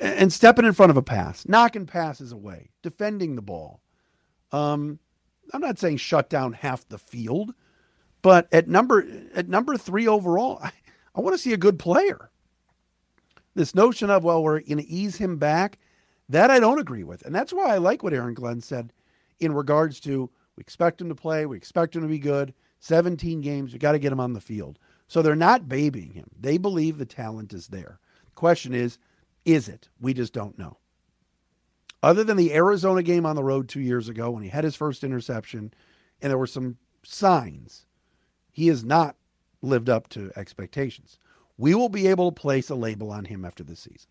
And 0.00 0.32
stepping 0.32 0.64
in 0.64 0.72
front 0.72 0.90
of 0.90 0.96
a 0.96 1.02
pass, 1.02 1.46
knocking 1.46 1.84
passes 1.86 2.32
away, 2.32 2.70
defending 2.82 3.36
the 3.36 3.42
ball. 3.42 3.82
Um, 4.52 4.98
I'm 5.52 5.60
not 5.60 5.78
saying 5.78 5.98
shut 5.98 6.30
down 6.30 6.54
half 6.54 6.88
the 6.88 6.98
field, 6.98 7.52
but 8.24 8.48
at 8.52 8.68
number 8.68 9.06
at 9.34 9.50
number 9.50 9.76
three 9.76 10.08
overall, 10.08 10.58
I, 10.62 10.72
I 11.14 11.20
want 11.20 11.34
to 11.34 11.38
see 11.38 11.52
a 11.52 11.58
good 11.58 11.78
player. 11.78 12.30
This 13.54 13.74
notion 13.74 14.08
of 14.08 14.24
well, 14.24 14.42
we're 14.42 14.60
going 14.60 14.78
to 14.78 14.88
ease 14.88 15.16
him 15.16 15.36
back, 15.36 15.78
that 16.30 16.50
I 16.50 16.58
don't 16.58 16.78
agree 16.78 17.04
with, 17.04 17.20
and 17.26 17.34
that's 17.34 17.52
why 17.52 17.74
I 17.74 17.76
like 17.76 18.02
what 18.02 18.14
Aaron 18.14 18.32
Glenn 18.32 18.62
said 18.62 18.94
in 19.40 19.52
regards 19.52 20.00
to 20.00 20.30
we 20.56 20.62
expect 20.62 21.02
him 21.02 21.10
to 21.10 21.14
play, 21.14 21.44
we 21.44 21.58
expect 21.58 21.94
him 21.94 22.00
to 22.00 22.08
be 22.08 22.18
good. 22.18 22.54
17 22.80 23.42
games, 23.42 23.74
we 23.74 23.78
got 23.78 23.92
to 23.92 23.98
get 23.98 24.12
him 24.12 24.20
on 24.20 24.32
the 24.32 24.40
field. 24.40 24.78
So 25.06 25.20
they're 25.20 25.36
not 25.36 25.68
babying 25.68 26.12
him. 26.12 26.30
They 26.40 26.56
believe 26.56 26.96
the 26.96 27.04
talent 27.04 27.52
is 27.52 27.68
there. 27.68 28.00
The 28.24 28.34
question 28.34 28.74
is, 28.74 28.98
is 29.44 29.68
it? 29.68 29.90
We 30.00 30.14
just 30.14 30.32
don't 30.32 30.58
know. 30.58 30.78
Other 32.02 32.24
than 32.24 32.38
the 32.38 32.54
Arizona 32.54 33.02
game 33.02 33.26
on 33.26 33.36
the 33.36 33.44
road 33.44 33.68
two 33.68 33.80
years 33.80 34.08
ago 34.08 34.30
when 34.30 34.42
he 34.42 34.48
had 34.48 34.64
his 34.64 34.76
first 34.76 35.04
interception, 35.04 35.74
and 36.22 36.30
there 36.30 36.38
were 36.38 36.46
some 36.46 36.78
signs 37.02 37.84
he 38.54 38.68
has 38.68 38.84
not 38.84 39.16
lived 39.62 39.90
up 39.90 40.08
to 40.10 40.30
expectations. 40.36 41.18
We 41.58 41.74
will 41.74 41.88
be 41.88 42.06
able 42.06 42.30
to 42.30 42.40
place 42.40 42.70
a 42.70 42.74
label 42.76 43.10
on 43.10 43.24
him 43.24 43.44
after 43.44 43.64
this 43.64 43.80
season. 43.80 44.08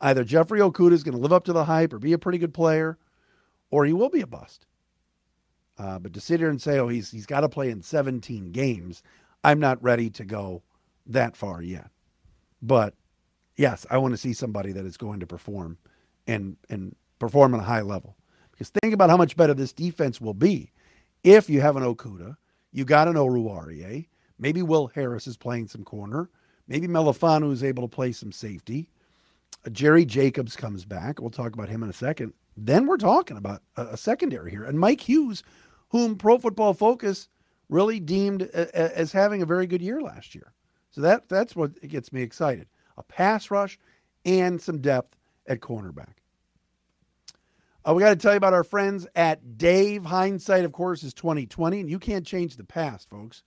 Either 0.00 0.24
Jeffrey 0.24 0.60
Okudah 0.60 0.92
is 0.92 1.04
going 1.04 1.16
to 1.16 1.20
live 1.20 1.32
up 1.32 1.44
to 1.44 1.52
the 1.52 1.64
hype 1.64 1.92
or 1.92 1.98
be 1.98 2.12
a 2.12 2.18
pretty 2.18 2.38
good 2.38 2.52
player, 2.52 2.98
or 3.70 3.84
he 3.84 3.92
will 3.92 4.10
be 4.10 4.20
a 4.20 4.26
bust. 4.26 4.66
Uh, 5.78 5.98
but 5.98 6.12
to 6.12 6.20
sit 6.20 6.40
here 6.40 6.50
and 6.50 6.60
say, 6.60 6.78
oh, 6.80 6.88
he's 6.88 7.10
he's 7.10 7.26
got 7.26 7.40
to 7.40 7.48
play 7.48 7.70
in 7.70 7.80
17 7.80 8.50
games, 8.50 9.02
I'm 9.44 9.60
not 9.60 9.82
ready 9.82 10.10
to 10.10 10.24
go 10.24 10.62
that 11.06 11.36
far 11.36 11.62
yet. 11.62 11.90
But 12.60 12.94
yes, 13.56 13.86
I 13.90 13.98
want 13.98 14.12
to 14.12 14.18
see 14.18 14.32
somebody 14.32 14.72
that 14.72 14.84
is 14.84 14.96
going 14.96 15.20
to 15.20 15.26
perform 15.26 15.78
and 16.26 16.56
and 16.68 16.96
perform 17.20 17.54
at 17.54 17.60
a 17.60 17.64
high 17.64 17.82
level. 17.82 18.16
Because 18.50 18.70
think 18.70 18.92
about 18.92 19.10
how 19.10 19.16
much 19.16 19.36
better 19.36 19.54
this 19.54 19.72
defense 19.72 20.20
will 20.20 20.34
be 20.34 20.72
if 21.22 21.48
you 21.48 21.60
have 21.60 21.76
an 21.76 21.84
Okudah 21.84 22.36
you 22.72 22.84
got 22.84 23.08
an 23.08 23.14
Oruwariye. 23.14 24.00
Eh? 24.00 24.02
Maybe 24.38 24.62
Will 24.62 24.88
Harris 24.88 25.26
is 25.26 25.36
playing 25.36 25.68
some 25.68 25.84
corner. 25.84 26.30
Maybe 26.68 26.86
Melifonwu 26.86 27.52
is 27.52 27.64
able 27.64 27.82
to 27.82 27.94
play 27.94 28.12
some 28.12 28.32
safety. 28.32 28.90
Uh, 29.66 29.70
Jerry 29.70 30.04
Jacobs 30.04 30.54
comes 30.54 30.84
back. 30.84 31.20
We'll 31.20 31.30
talk 31.30 31.54
about 31.54 31.68
him 31.68 31.82
in 31.82 31.88
a 31.88 31.94
second. 31.94 32.34
Then 32.56 32.86
we're 32.86 32.98
talking 32.98 33.36
about 33.36 33.62
a, 33.76 33.96
secondary 33.96 34.50
here. 34.50 34.64
And 34.64 34.78
Mike 34.78 35.00
Hughes, 35.00 35.42
whom 35.90 36.16
Pro 36.16 36.38
Football 36.38 36.74
Focus 36.74 37.28
really 37.68 38.00
deemed 38.00 38.42
a, 38.42 38.62
a, 38.74 38.98
as 38.98 39.12
having 39.12 39.42
a 39.42 39.46
very 39.46 39.66
good 39.66 39.82
year 39.82 40.00
last 40.00 40.34
year. 40.34 40.52
So 40.90 41.00
that 41.02 41.28
that's 41.28 41.54
what 41.54 41.80
gets 41.82 42.12
me 42.12 42.22
excited. 42.22 42.66
A 42.96 43.02
pass 43.02 43.50
rush 43.50 43.78
and 44.24 44.60
some 44.60 44.80
depth 44.80 45.16
at 45.46 45.60
cornerback. 45.60 46.17
Uh, 47.88 47.94
we 47.94 48.02
got 48.02 48.10
to 48.10 48.16
tell 48.16 48.32
you 48.32 48.36
about 48.36 48.52
our 48.52 48.64
friends 48.64 49.06
at 49.14 49.56
Dave. 49.56 50.04
Hindsight, 50.04 50.64
of 50.64 50.72
course, 50.72 51.02
is 51.02 51.14
2020, 51.14 51.80
and 51.80 51.88
you 51.88 51.98
can't 51.98 52.26
change 52.26 52.56
the 52.56 52.64
past, 52.64 53.08
folks. 53.08 53.42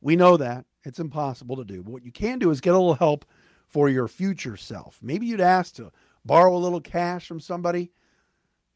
We 0.00 0.16
know 0.16 0.36
that. 0.38 0.64
It's 0.84 0.98
impossible 0.98 1.56
to 1.56 1.64
do. 1.64 1.82
But 1.82 1.92
what 1.92 2.04
you 2.04 2.12
can 2.12 2.38
do 2.38 2.50
is 2.50 2.60
get 2.60 2.74
a 2.74 2.78
little 2.78 2.94
help 2.94 3.26
for 3.66 3.88
your 3.88 4.08
future 4.08 4.56
self. 4.56 4.98
Maybe 5.02 5.26
you'd 5.26 5.40
ask 5.40 5.74
to 5.74 5.92
borrow 6.24 6.56
a 6.56 6.58
little 6.58 6.80
cash 6.80 7.26
from 7.26 7.38
somebody. 7.38 7.92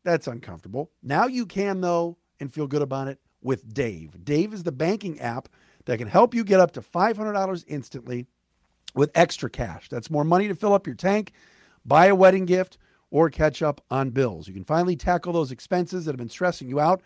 That's 0.05 0.27
uncomfortable. 0.27 0.91
Now 1.03 1.27
you 1.27 1.47
can, 1.47 1.81
though, 1.81 2.19
and 2.39 2.53
feel 2.53 2.67
good 2.67 2.83
about 2.83 3.09
it 3.09 3.19
with 3.41 3.73
Dave. 3.73 4.23
Dave 4.23 4.53
is 4.53 4.65
the 4.65 4.73
banking 4.73 5.19
app 5.21 5.49
that 5.87 5.99
can 5.99 6.09
help 6.09 6.35
you 6.35 6.45
get 6.45 6.61
up 6.61 6.73
to 6.73 6.83
$500 6.83 7.65
instantly 7.69 8.27
with 8.95 9.11
extra 9.15 9.49
cash. 9.49 9.89
That's 9.89 10.11
more 10.11 10.25
money 10.25 10.49
to 10.49 10.55
fill 10.55 10.75
up 10.75 10.87
your 10.87 10.97
tank, 10.97 11.33
buy 11.87 12.07
a 12.07 12.15
wedding 12.15 12.45
gift, 12.45 12.77
or 13.11 13.31
catch 13.31 13.63
up 13.63 13.81
on 13.91 14.11
bills. 14.11 14.49
You 14.49 14.55
can 14.55 14.65
finally 14.65 14.97
tackle 14.97 15.33
those 15.33 15.53
expenses 15.53 16.05
that 16.05 16.13
have 16.13 16.19
been 16.19 16.29
stressing 16.29 16.69
you 16.69 16.81
out 16.81 17.03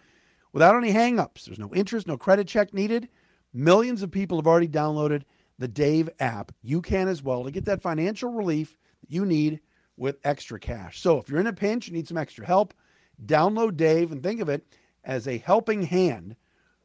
without 0.52 0.76
any 0.76 0.92
hangups. 0.92 1.45
There's 1.45 1.59
no 1.59 1.73
interest, 1.75 2.07
no 2.07 2.16
credit 2.16 2.49
check 2.49 2.73
needed. 2.73 3.09
Millions 3.52 4.02
of 4.02 4.11
people 4.11 4.38
have 4.38 4.47
already 4.47 4.69
downloaded 4.69 5.23
the 5.59 5.69
Dave 5.69 6.09
app. 6.19 6.52
You 6.62 6.80
can 6.80 7.09
as 7.09 7.23
well 7.23 7.45
to 7.45 7.50
get 7.50 7.66
that 7.66 7.83
financial 7.83 8.33
relief 8.33 8.76
that 9.02 9.12
you 9.12 9.26
need 9.26 9.61
with 9.97 10.19
extra 10.25 10.59
cash. 10.59 11.00
So 11.00 11.19
if 11.19 11.28
you're 11.28 11.40
in 11.40 11.47
a 11.47 11.52
pinch, 11.52 11.87
you 11.87 11.92
need 11.92 12.09
some 12.09 12.16
extra 12.16 12.47
help, 12.47 12.73
download 13.25 13.76
Dave 13.76 14.12
and 14.12 14.23
think 14.23 14.40
of 14.40 14.49
it 14.49 14.66
as 15.04 15.28
a 15.28 15.38
helping 15.38 15.83
hand 15.83 16.37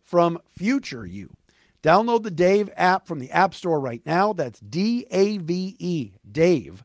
from 0.01 0.39
future 0.49 1.05
you. 1.05 1.33
Download 1.81 2.23
the 2.23 2.31
Dave 2.31 2.69
app 2.75 3.07
from 3.07 3.19
the 3.19 3.31
App 3.31 3.53
Store 3.53 3.79
right 3.79 4.01
now. 4.05 4.33
That's 4.33 4.59
D 4.59 5.05
A 5.11 5.37
V 5.37 5.75
E, 5.77 6.13
Dave. 6.29 6.83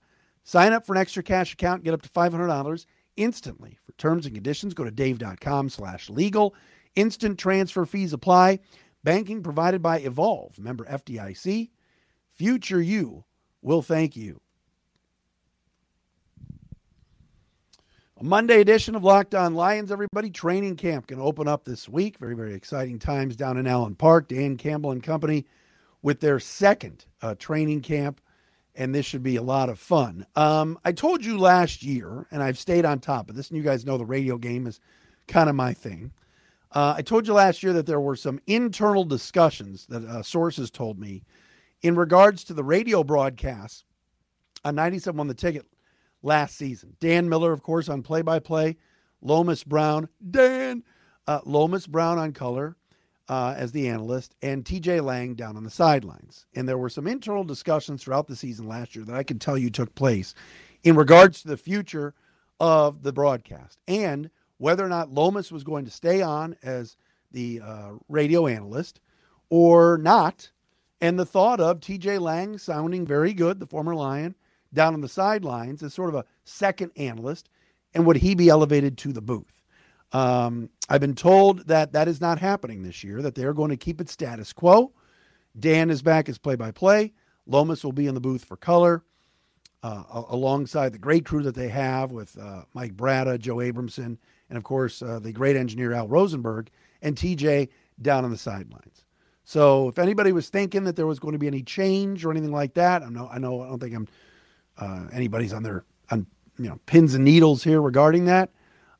Sign 0.50 0.72
up 0.72 0.84
for 0.84 0.96
an 0.96 1.00
extra 1.00 1.22
cash 1.22 1.52
account, 1.52 1.84
get 1.84 1.94
up 1.94 2.02
to 2.02 2.08
$500 2.08 2.86
instantly. 3.16 3.78
For 3.86 3.92
terms 3.92 4.26
and 4.26 4.34
conditions, 4.34 4.74
go 4.74 4.82
to 4.82 4.90
dave.com 4.90 5.68
slash 5.68 6.10
legal. 6.10 6.56
Instant 6.96 7.38
transfer 7.38 7.86
fees 7.86 8.12
apply. 8.12 8.58
Banking 9.04 9.44
provided 9.44 9.80
by 9.80 10.00
Evolve, 10.00 10.58
member 10.58 10.84
FDIC. 10.86 11.70
Future 12.30 12.82
you 12.82 13.22
will 13.62 13.80
thank 13.80 14.16
you. 14.16 14.40
A 18.18 18.24
Monday 18.24 18.60
edition 18.60 18.96
of 18.96 19.04
Locked 19.04 19.36
On 19.36 19.54
Lions, 19.54 19.92
everybody. 19.92 20.30
Training 20.30 20.74
camp 20.74 21.06
can 21.06 21.20
open 21.20 21.46
up 21.46 21.62
this 21.62 21.88
week. 21.88 22.18
Very, 22.18 22.34
very 22.34 22.54
exciting 22.54 22.98
times 22.98 23.36
down 23.36 23.56
in 23.56 23.68
Allen 23.68 23.94
Park. 23.94 24.26
Dan 24.26 24.56
Campbell 24.56 24.90
and 24.90 25.00
company 25.00 25.46
with 26.02 26.18
their 26.18 26.40
second 26.40 27.04
uh, 27.22 27.36
training 27.38 27.82
camp, 27.82 28.20
and 28.80 28.94
this 28.94 29.04
should 29.04 29.22
be 29.22 29.36
a 29.36 29.42
lot 29.42 29.68
of 29.68 29.78
fun. 29.78 30.24
Um, 30.34 30.78
I 30.86 30.92
told 30.92 31.22
you 31.22 31.38
last 31.38 31.82
year, 31.82 32.26
and 32.30 32.42
I've 32.42 32.56
stayed 32.56 32.86
on 32.86 32.98
top 32.98 33.28
of 33.28 33.36
this, 33.36 33.50
and 33.50 33.58
you 33.58 33.62
guys 33.62 33.84
know 33.84 33.98
the 33.98 34.06
radio 34.06 34.38
game 34.38 34.66
is 34.66 34.80
kind 35.28 35.50
of 35.50 35.54
my 35.54 35.74
thing. 35.74 36.12
Uh, 36.72 36.94
I 36.96 37.02
told 37.02 37.26
you 37.26 37.34
last 37.34 37.62
year 37.62 37.74
that 37.74 37.84
there 37.84 38.00
were 38.00 38.16
some 38.16 38.40
internal 38.46 39.04
discussions 39.04 39.84
that 39.88 40.02
uh, 40.04 40.22
sources 40.22 40.70
told 40.70 40.98
me 40.98 41.24
in 41.82 41.94
regards 41.94 42.42
to 42.44 42.54
the 42.54 42.64
radio 42.64 43.04
broadcasts 43.04 43.84
on 44.64 44.76
97 44.76 45.20
on 45.20 45.28
the 45.28 45.34
ticket 45.34 45.66
last 46.22 46.56
season. 46.56 46.96
Dan 47.00 47.28
Miller, 47.28 47.52
of 47.52 47.62
course, 47.62 47.90
on 47.90 48.02
play 48.02 48.22
by 48.22 48.38
play. 48.38 48.78
Lomas 49.20 49.62
Brown, 49.62 50.08
Dan, 50.30 50.84
uh, 51.26 51.40
Lomas 51.44 51.86
Brown 51.86 52.18
on 52.18 52.32
color 52.32 52.78
uh, 53.30 53.54
as 53.56 53.70
the 53.70 53.88
analyst, 53.88 54.34
and 54.42 54.64
TJ 54.64 55.04
Lang 55.04 55.34
down 55.34 55.56
on 55.56 55.62
the 55.62 55.70
sidelines. 55.70 56.46
And 56.56 56.68
there 56.68 56.76
were 56.76 56.88
some 56.88 57.06
internal 57.06 57.44
discussions 57.44 58.02
throughout 58.02 58.26
the 58.26 58.34
season 58.34 58.66
last 58.66 58.96
year 58.96 59.04
that 59.04 59.14
I 59.14 59.22
can 59.22 59.38
tell 59.38 59.56
you 59.56 59.70
took 59.70 59.94
place 59.94 60.34
in 60.82 60.96
regards 60.96 61.40
to 61.42 61.48
the 61.48 61.56
future 61.56 62.12
of 62.58 63.04
the 63.04 63.12
broadcast 63.12 63.78
and 63.86 64.30
whether 64.58 64.84
or 64.84 64.88
not 64.88 65.12
Lomas 65.12 65.52
was 65.52 65.62
going 65.62 65.84
to 65.84 65.92
stay 65.92 66.22
on 66.22 66.56
as 66.64 66.96
the 67.30 67.60
uh, 67.64 67.92
radio 68.08 68.48
analyst 68.48 69.00
or 69.48 69.96
not. 69.96 70.50
And 71.00 71.16
the 71.16 71.24
thought 71.24 71.60
of 71.60 71.78
TJ 71.78 72.20
Lang 72.20 72.58
sounding 72.58 73.06
very 73.06 73.32
good, 73.32 73.60
the 73.60 73.64
former 73.66 73.94
Lion, 73.94 74.34
down 74.74 74.92
on 74.92 75.02
the 75.02 75.08
sidelines 75.08 75.84
as 75.84 75.94
sort 75.94 76.08
of 76.08 76.16
a 76.16 76.24
second 76.42 76.90
analyst, 76.96 77.48
and 77.94 78.04
would 78.06 78.16
he 78.16 78.34
be 78.34 78.48
elevated 78.48 78.98
to 78.98 79.12
the 79.12 79.22
booth? 79.22 79.59
Um, 80.12 80.70
I've 80.88 81.00
been 81.00 81.14
told 81.14 81.66
that 81.68 81.92
that 81.92 82.08
is 82.08 82.20
not 82.20 82.38
happening 82.38 82.82
this 82.82 83.04
year, 83.04 83.22
that 83.22 83.34
they're 83.34 83.54
going 83.54 83.70
to 83.70 83.76
keep 83.76 84.00
it 84.00 84.08
status 84.08 84.52
quo. 84.52 84.92
Dan 85.58 85.90
is 85.90 86.02
back 86.02 86.28
as 86.28 86.38
play 86.38 86.56
by 86.56 86.70
play. 86.70 87.12
Lomas 87.46 87.84
will 87.84 87.92
be 87.92 88.06
in 88.06 88.14
the 88.14 88.20
booth 88.20 88.44
for 88.44 88.56
color 88.56 89.04
uh, 89.82 90.24
alongside 90.28 90.92
the 90.92 90.98
great 90.98 91.24
crew 91.24 91.42
that 91.42 91.54
they 91.54 91.68
have 91.68 92.10
with 92.10 92.36
uh, 92.38 92.62
Mike 92.74 92.96
Brada, 92.96 93.38
Joe 93.38 93.56
Abramson, 93.56 94.18
and 94.48 94.56
of 94.56 94.64
course 94.64 95.02
uh, 95.02 95.18
the 95.18 95.32
great 95.32 95.56
engineer 95.56 95.92
Al 95.92 96.08
Rosenberg 96.08 96.70
and 97.02 97.16
TJ 97.16 97.68
down 98.02 98.24
on 98.24 98.30
the 98.30 98.36
sidelines. 98.36 99.04
So 99.44 99.88
if 99.88 99.98
anybody 99.98 100.32
was 100.32 100.48
thinking 100.48 100.84
that 100.84 100.96
there 100.96 101.06
was 101.06 101.18
going 101.18 101.32
to 101.32 101.38
be 101.38 101.46
any 101.46 101.62
change 101.62 102.24
or 102.24 102.30
anything 102.30 102.52
like 102.52 102.74
that, 102.74 103.02
I 103.02 103.08
know 103.08 103.28
I 103.32 103.38
know 103.38 103.62
I 103.62 103.68
don't 103.68 103.80
think 103.80 103.94
I'm 103.94 104.08
uh, 104.78 105.06
anybody's 105.12 105.52
on 105.52 105.62
their 105.62 105.84
on 106.10 106.26
you 106.58 106.68
know 106.68 106.78
pins 106.86 107.14
and 107.14 107.24
needles 107.24 107.64
here 107.64 107.80
regarding 107.80 108.26
that. 108.26 108.50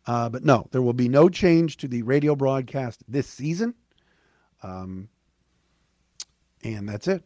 Uh, 0.07 0.29
but 0.29 0.45
no, 0.45 0.67
there 0.71 0.83
will 0.83 0.93
be 0.93 1.09
no 1.09 1.29
change 1.29 1.77
to 1.79 1.89
the 1.89 2.03
radio 2.03 2.35
broadcast 2.35 3.03
this 3.07 3.27
season. 3.27 3.75
Um, 4.63 5.09
and 6.63 6.89
that's 6.89 7.09
it. 7.09 7.23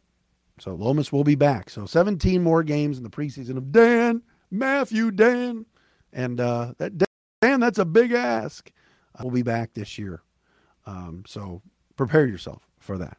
So 0.58 0.74
Lomas 0.74 1.12
will 1.12 1.24
be 1.24 1.34
back. 1.34 1.70
So 1.70 1.86
17 1.86 2.42
more 2.42 2.62
games 2.62 2.96
in 2.96 3.04
the 3.04 3.10
preseason 3.10 3.56
of 3.56 3.72
Dan, 3.72 4.22
Matthew, 4.50 5.10
Dan. 5.10 5.66
And 6.12 6.40
uh, 6.40 6.74
that 6.78 6.92
Dan, 7.40 7.60
that's 7.60 7.78
a 7.78 7.84
big 7.84 8.12
ask. 8.12 8.70
Uh, 9.14 9.22
we'll 9.24 9.32
be 9.32 9.42
back 9.42 9.74
this 9.74 9.98
year. 9.98 10.22
Um, 10.86 11.24
so 11.26 11.62
prepare 11.96 12.26
yourself 12.26 12.68
for 12.78 12.98
that. 12.98 13.16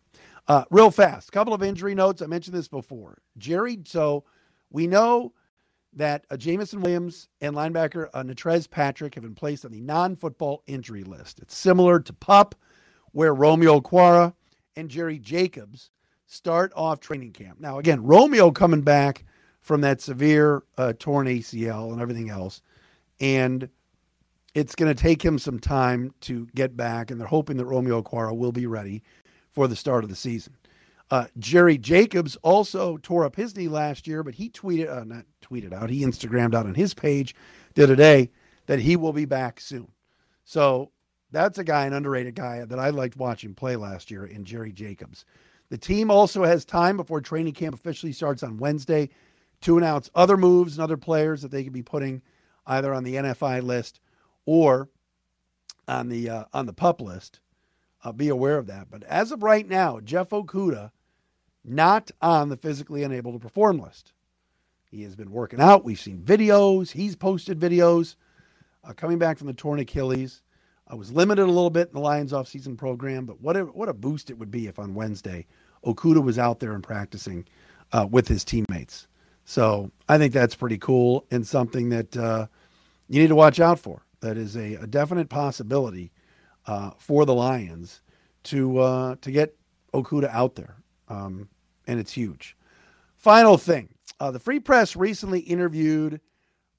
Uh, 0.47 0.63
real 0.69 0.91
fast, 0.91 1.31
couple 1.31 1.53
of 1.53 1.63
injury 1.63 1.95
notes. 1.95 2.21
I 2.21 2.27
mentioned 2.27 2.55
this 2.55 2.67
before. 2.67 3.17
Jerry, 3.37 3.79
so 3.85 4.23
we 4.69 4.87
know 4.87 5.33
that 5.95 6.25
uh, 6.29 6.37
Jameson 6.37 6.81
Williams 6.81 7.29
and 7.41 7.55
linebacker 7.55 8.09
uh, 8.13 8.23
Natrez 8.23 8.69
Patrick 8.69 9.15
have 9.15 9.23
been 9.23 9.35
placed 9.35 9.65
on 9.65 9.71
the 9.71 9.81
non 9.81 10.15
football 10.15 10.63
injury 10.67 11.03
list. 11.03 11.39
It's 11.39 11.57
similar 11.57 11.99
to 12.01 12.13
PUP, 12.13 12.55
where 13.11 13.33
Romeo 13.33 13.79
Okwara 13.79 14.33
and 14.75 14.89
Jerry 14.89 15.19
Jacobs 15.19 15.91
start 16.27 16.73
off 16.75 16.99
training 16.99 17.31
camp. 17.31 17.59
Now, 17.59 17.79
again, 17.79 18.03
Romeo 18.03 18.51
coming 18.51 18.81
back 18.81 19.23
from 19.61 19.81
that 19.81 20.01
severe 20.01 20.63
uh, 20.77 20.93
torn 20.99 21.27
ACL 21.27 21.91
and 21.91 22.01
everything 22.01 22.29
else. 22.29 22.61
And 23.19 23.69
it's 24.53 24.75
going 24.75 24.93
to 24.93 25.01
take 25.01 25.23
him 25.23 25.39
some 25.39 25.59
time 25.59 26.13
to 26.21 26.47
get 26.55 26.77
back, 26.77 27.09
and 27.09 27.19
they're 27.19 27.27
hoping 27.27 27.57
that 27.57 27.65
Romeo 27.65 28.01
Okwara 28.01 28.35
will 28.35 28.51
be 28.51 28.67
ready 28.67 29.01
for 29.51 29.67
the 29.67 29.75
start 29.75 30.03
of 30.03 30.09
the 30.09 30.15
season. 30.15 30.55
Uh, 31.11 31.27
Jerry 31.37 31.77
Jacobs 31.77 32.35
also 32.37 32.97
tore 32.97 33.25
up 33.25 33.35
his 33.35 33.55
knee 33.55 33.67
last 33.67 34.07
year, 34.07 34.23
but 34.23 34.33
he 34.33 34.49
tweeted, 34.49 34.89
uh, 34.89 35.03
not 35.03 35.25
tweeted 35.41 35.71
out, 35.71 35.89
he 35.89 36.01
Instagrammed 36.01 36.55
out 36.55 36.65
on 36.65 36.73
his 36.73 36.93
page 36.93 37.35
the 37.75 37.83
other 37.83 37.95
day 37.95 38.31
that 38.65 38.79
he 38.79 38.95
will 38.95 39.13
be 39.13 39.25
back 39.25 39.59
soon. 39.59 39.87
So 40.43 40.91
that's 41.31 41.59
a 41.59 41.63
guy, 41.63 41.85
an 41.85 41.93
underrated 41.93 42.35
guy 42.35 42.65
that 42.65 42.79
I 42.79 42.89
liked 42.89 43.17
watching 43.17 43.53
play 43.53 43.75
last 43.75 44.09
year 44.09 44.25
in 44.25 44.45
Jerry 44.45 44.71
Jacobs. 44.71 45.25
The 45.69 45.77
team 45.77 46.09
also 46.09 46.43
has 46.43 46.65
time 46.65 46.97
before 46.97 47.21
training 47.21 47.53
camp 47.53 47.75
officially 47.75 48.11
starts 48.11 48.43
on 48.43 48.57
Wednesday 48.57 49.09
to 49.61 49.77
announce 49.77 50.09
other 50.15 50.37
moves 50.37 50.77
and 50.77 50.83
other 50.83 50.97
players 50.97 51.41
that 51.41 51.51
they 51.51 51.63
could 51.63 51.73
be 51.73 51.83
putting 51.83 52.21
either 52.67 52.93
on 52.93 53.03
the 53.03 53.15
NFI 53.15 53.63
list 53.63 53.99
or 54.45 54.89
on 55.87 56.09
the 56.09 56.29
uh, 56.29 56.43
on 56.53 56.65
the 56.65 56.73
pup 56.73 57.01
list. 57.01 57.39
Uh, 58.03 58.11
be 58.11 58.29
aware 58.29 58.57
of 58.57 58.67
that. 58.67 58.89
But 58.89 59.03
as 59.03 59.31
of 59.31 59.41
right 59.41 59.67
now, 59.67 59.99
Jeff 59.99 60.29
Okudah 60.29 60.91
not 61.65 62.11
on 62.21 62.49
the 62.49 62.57
physically 62.57 63.03
unable 63.03 63.33
to 63.33 63.39
perform 63.39 63.79
list. 63.79 64.13
He 64.89 65.03
has 65.03 65.15
been 65.15 65.31
working 65.31 65.59
out. 65.59 65.83
We've 65.83 65.99
seen 65.99 66.21
videos. 66.21 66.91
He's 66.91 67.15
posted 67.15 67.59
videos 67.59 68.15
uh, 68.83 68.93
coming 68.93 69.17
back 69.17 69.37
from 69.37 69.47
the 69.47 69.53
torn 69.53 69.79
Achilles. 69.79 70.41
I 70.87 70.95
was 70.95 71.11
limited 71.11 71.43
a 71.43 71.51
little 71.51 71.71
bit 71.71 71.87
in 71.87 71.95
the 71.95 71.99
Lions 71.99 72.31
offseason 72.31 72.77
program, 72.77 73.25
but 73.25 73.41
what 73.41 73.57
a, 73.57 73.63
what 73.63 73.89
a 73.89 73.93
boost 73.93 74.29
it 74.29 74.37
would 74.37 74.51
be 74.51 74.67
if 74.67 74.77
on 74.77 74.93
Wednesday 74.93 75.47
Okudah 75.83 76.23
was 76.23 76.37
out 76.37 76.59
there 76.59 76.73
and 76.73 76.83
practicing 76.83 77.45
uh, 77.91 78.07
with 78.09 78.27
his 78.27 78.43
teammates. 78.43 79.07
So 79.45 79.91
I 80.09 80.17
think 80.17 80.33
that's 80.33 80.55
pretty 80.55 80.77
cool 80.77 81.25
and 81.31 81.45
something 81.45 81.89
that 81.89 82.15
uh, 82.17 82.47
you 83.07 83.21
need 83.21 83.27
to 83.29 83.35
watch 83.35 83.59
out 83.59 83.79
for. 83.79 84.03
That 84.21 84.37
is 84.37 84.55
a, 84.55 84.75
a 84.75 84.87
definite 84.87 85.29
possibility 85.29 86.11
uh, 86.65 86.91
for 86.97 87.25
the 87.25 87.33
Lions 87.33 88.01
to 88.43 88.79
uh, 88.79 89.15
to 89.21 89.31
get 89.31 89.55
Okudah 89.93 90.29
out 90.29 90.55
there, 90.55 90.75
um, 91.09 91.47
and 91.87 91.99
it's 91.99 92.13
huge. 92.13 92.55
Final 93.15 93.57
thing 93.57 93.89
uh, 94.19 94.31
the 94.31 94.39
Free 94.39 94.59
Press 94.59 94.95
recently 94.95 95.39
interviewed 95.39 96.21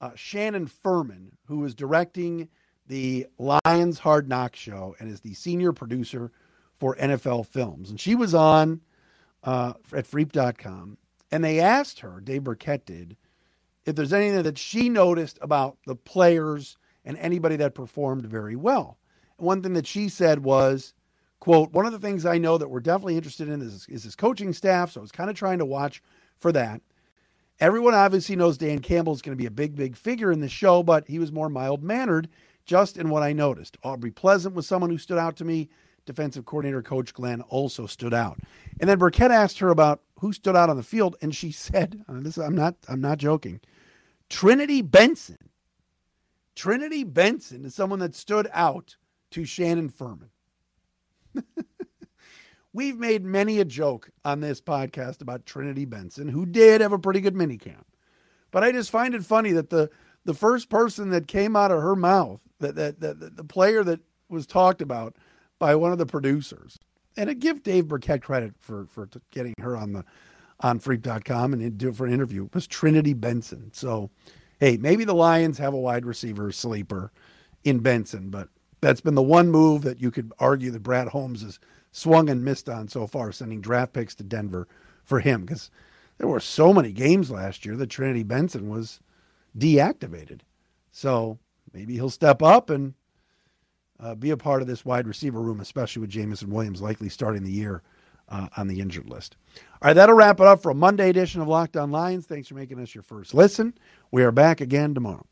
uh, 0.01 0.11
Shannon 0.15 0.67
Furman, 0.67 1.31
who 1.45 1.63
is 1.65 1.75
directing 1.75 2.49
the 2.87 3.27
Lions 3.37 3.99
Hard 3.99 4.29
Knock 4.29 4.55
show 4.55 4.95
and 4.99 5.09
is 5.09 5.21
the 5.21 5.33
senior 5.33 5.73
producer 5.73 6.31
for 6.73 6.95
NFL 6.95 7.47
Films. 7.47 7.89
And 7.89 7.99
she 7.99 8.15
was 8.15 8.33
on 8.33 8.81
uh, 9.43 9.73
at 9.93 10.05
Freep.com, 10.05 10.97
and 11.31 11.43
they 11.43 11.59
asked 11.59 11.99
her, 11.99 12.21
Dave 12.21 12.43
Birkett 12.43 12.85
did, 12.85 13.17
if 13.85 13.95
there's 13.95 14.13
anything 14.13 14.43
that 14.43 14.57
she 14.57 14.89
noticed 14.89 15.39
about 15.41 15.77
the 15.85 15.95
players 15.95 16.77
and 17.05 17.17
anybody 17.17 17.55
that 17.57 17.73
performed 17.73 18.25
very 18.25 18.55
well. 18.55 18.97
One 19.37 19.61
thing 19.61 19.73
that 19.73 19.87
she 19.87 20.09
said 20.09 20.43
was, 20.43 20.93
quote, 21.39 21.71
one 21.71 21.85
of 21.85 21.91
the 21.91 21.99
things 21.99 22.25
I 22.25 22.37
know 22.37 22.57
that 22.57 22.69
we're 22.69 22.79
definitely 22.79 23.15
interested 23.17 23.49
in 23.49 23.61
is, 23.61 23.85
is 23.89 24.03
his 24.03 24.15
coaching 24.15 24.53
staff. 24.53 24.91
So 24.91 24.99
I 24.99 25.01
was 25.01 25.11
kind 25.11 25.29
of 25.29 25.35
trying 25.35 25.59
to 25.59 25.65
watch 25.65 26.01
for 26.37 26.51
that. 26.51 26.81
Everyone 27.59 27.95
obviously 27.95 28.35
knows 28.35 28.57
Dan 28.57 28.79
Campbell 28.79 29.13
is 29.13 29.21
going 29.21 29.35
to 29.35 29.41
be 29.41 29.47
a 29.47 29.51
big, 29.51 29.75
big 29.75 29.95
figure 29.95 30.31
in 30.31 30.41
the 30.41 30.49
show, 30.49 30.83
but 30.83 31.07
he 31.07 31.17
was 31.17 31.31
more 31.31 31.49
mild 31.49 31.81
mannered, 31.83 32.29
just 32.65 32.97
in 32.97 33.09
what 33.09 33.23
I 33.23 33.33
noticed. 33.33 33.77
Aubrey 33.83 34.11
Pleasant 34.11 34.53
was 34.53 34.67
someone 34.67 34.91
who 34.91 34.97
stood 34.97 35.17
out 35.17 35.35
to 35.37 35.45
me. 35.45 35.69
Defensive 36.05 36.45
coordinator 36.45 36.81
Coach 36.81 37.13
Glenn 37.13 37.41
also 37.41 37.85
stood 37.85 38.13
out. 38.13 38.39
And 38.79 38.89
then 38.89 38.99
Birkett 38.99 39.31
asked 39.31 39.59
her 39.59 39.69
about 39.69 40.01
who 40.19 40.31
stood 40.31 40.55
out 40.55 40.69
on 40.69 40.77
the 40.77 40.83
field, 40.83 41.15
and 41.21 41.35
she 41.35 41.51
said, 41.51 42.03
"This 42.07 42.37
I'm 42.37 42.55
not 42.55 42.75
I'm 42.87 43.01
not 43.01 43.17
joking. 43.17 43.59
Trinity 44.29 44.81
Benson. 44.81 45.37
Trinity 46.55 47.03
Benson 47.03 47.65
is 47.65 47.75
someone 47.75 47.99
that 47.99 48.15
stood 48.15 48.47
out 48.53 48.95
to 49.31 49.45
Shannon 49.45 49.89
Furman. 49.89 50.29
We've 52.73 52.97
made 52.97 53.23
many 53.23 53.59
a 53.59 53.65
joke 53.65 54.09
on 54.23 54.39
this 54.39 54.61
podcast 54.61 55.21
about 55.21 55.45
Trinity 55.45 55.85
Benson, 55.85 56.27
who 56.27 56.45
did 56.45 56.81
have 56.81 56.91
a 56.91 56.99
pretty 56.99 57.21
good 57.21 57.33
minicamp. 57.33 57.85
But 58.51 58.63
I 58.63 58.71
just 58.71 58.91
find 58.91 59.15
it 59.15 59.25
funny 59.25 59.51
that 59.53 59.69
the 59.69 59.89
the 60.25 60.33
first 60.33 60.69
person 60.69 61.09
that 61.11 61.27
came 61.27 61.55
out 61.55 61.71
of 61.71 61.81
her 61.81 61.95
mouth, 61.95 62.41
that 62.59 62.75
that, 62.75 62.99
that 62.99 63.35
the 63.37 63.43
player 63.43 63.83
that 63.83 64.01
was 64.29 64.45
talked 64.45 64.81
about 64.81 65.15
by 65.57 65.75
one 65.75 65.91
of 65.91 65.97
the 65.97 66.05
producers, 66.05 66.77
and 67.15 67.29
I 67.29 67.33
give 67.33 67.63
Dave 67.63 67.87
Birkett 67.87 68.21
credit 68.21 68.53
for 68.59 68.85
for 68.85 69.09
getting 69.31 69.53
her 69.59 69.75
on 69.75 69.93
the 69.93 70.05
on 70.59 70.79
Freep.com 70.79 71.53
and 71.53 71.77
do 71.77 71.91
for 71.91 72.05
an 72.05 72.13
interview 72.13 72.47
was 72.53 72.67
Trinity 72.67 73.13
Benson. 73.13 73.71
So, 73.73 74.09
hey, 74.59 74.77
maybe 74.77 75.03
the 75.03 75.13
Lions 75.13 75.57
have 75.59 75.73
a 75.73 75.79
wide 75.79 76.05
receiver 76.05 76.51
sleeper 76.51 77.11
in 77.63 77.79
Benson, 77.79 78.29
but 78.29 78.49
that's 78.81 79.01
been 79.01 79.15
the 79.15 79.21
one 79.21 79.49
move 79.49 79.81
that 79.83 80.01
you 80.01 80.11
could 80.11 80.31
argue 80.39 80.71
that 80.71 80.83
Brad 80.83 81.09
Holmes 81.09 81.41
has 81.41 81.59
swung 81.91 82.29
and 82.29 82.45
missed 82.45 82.69
on 82.69 82.87
so 82.87 83.07
far, 83.07 83.31
sending 83.31 83.61
draft 83.61 83.93
picks 83.93 84.15
to 84.15 84.23
Denver 84.23 84.67
for 85.03 85.19
him 85.19 85.41
because 85.41 85.71
there 86.17 86.27
were 86.27 86.39
so 86.39 86.73
many 86.73 86.91
games 86.91 87.31
last 87.31 87.65
year 87.65 87.75
that 87.75 87.89
Trinity 87.89 88.23
Benson 88.23 88.69
was 88.69 88.99
deactivated. 89.57 90.41
So 90.91 91.39
maybe 91.73 91.93
he'll 91.95 92.09
step 92.09 92.41
up 92.41 92.69
and 92.69 92.93
uh, 93.99 94.15
be 94.15 94.29
a 94.29 94.37
part 94.37 94.61
of 94.61 94.67
this 94.67 94.85
wide 94.85 95.07
receiver 95.07 95.41
room, 95.41 95.59
especially 95.59 96.01
with 96.01 96.09
Jameson 96.09 96.49
Williams 96.49 96.81
likely 96.81 97.09
starting 97.09 97.43
the 97.43 97.51
year 97.51 97.81
uh, 98.29 98.47
on 98.57 98.67
the 98.67 98.79
injured 98.79 99.09
list. 99.09 99.37
All 99.81 99.87
right, 99.87 99.93
that'll 99.93 100.15
wrap 100.15 100.39
it 100.39 100.45
up 100.47 100.61
for 100.61 100.71
a 100.71 100.75
Monday 100.75 101.09
edition 101.09 101.41
of 101.41 101.47
Locked 101.47 101.77
On 101.77 101.91
Lions. 101.91 102.25
Thanks 102.25 102.47
for 102.47 102.55
making 102.55 102.79
us 102.79 102.93
your 102.93 103.01
first 103.01 103.33
listen. 103.33 103.73
We 104.11 104.23
are 104.23 104.31
back 104.31 104.61
again 104.61 104.93
tomorrow. 104.93 105.25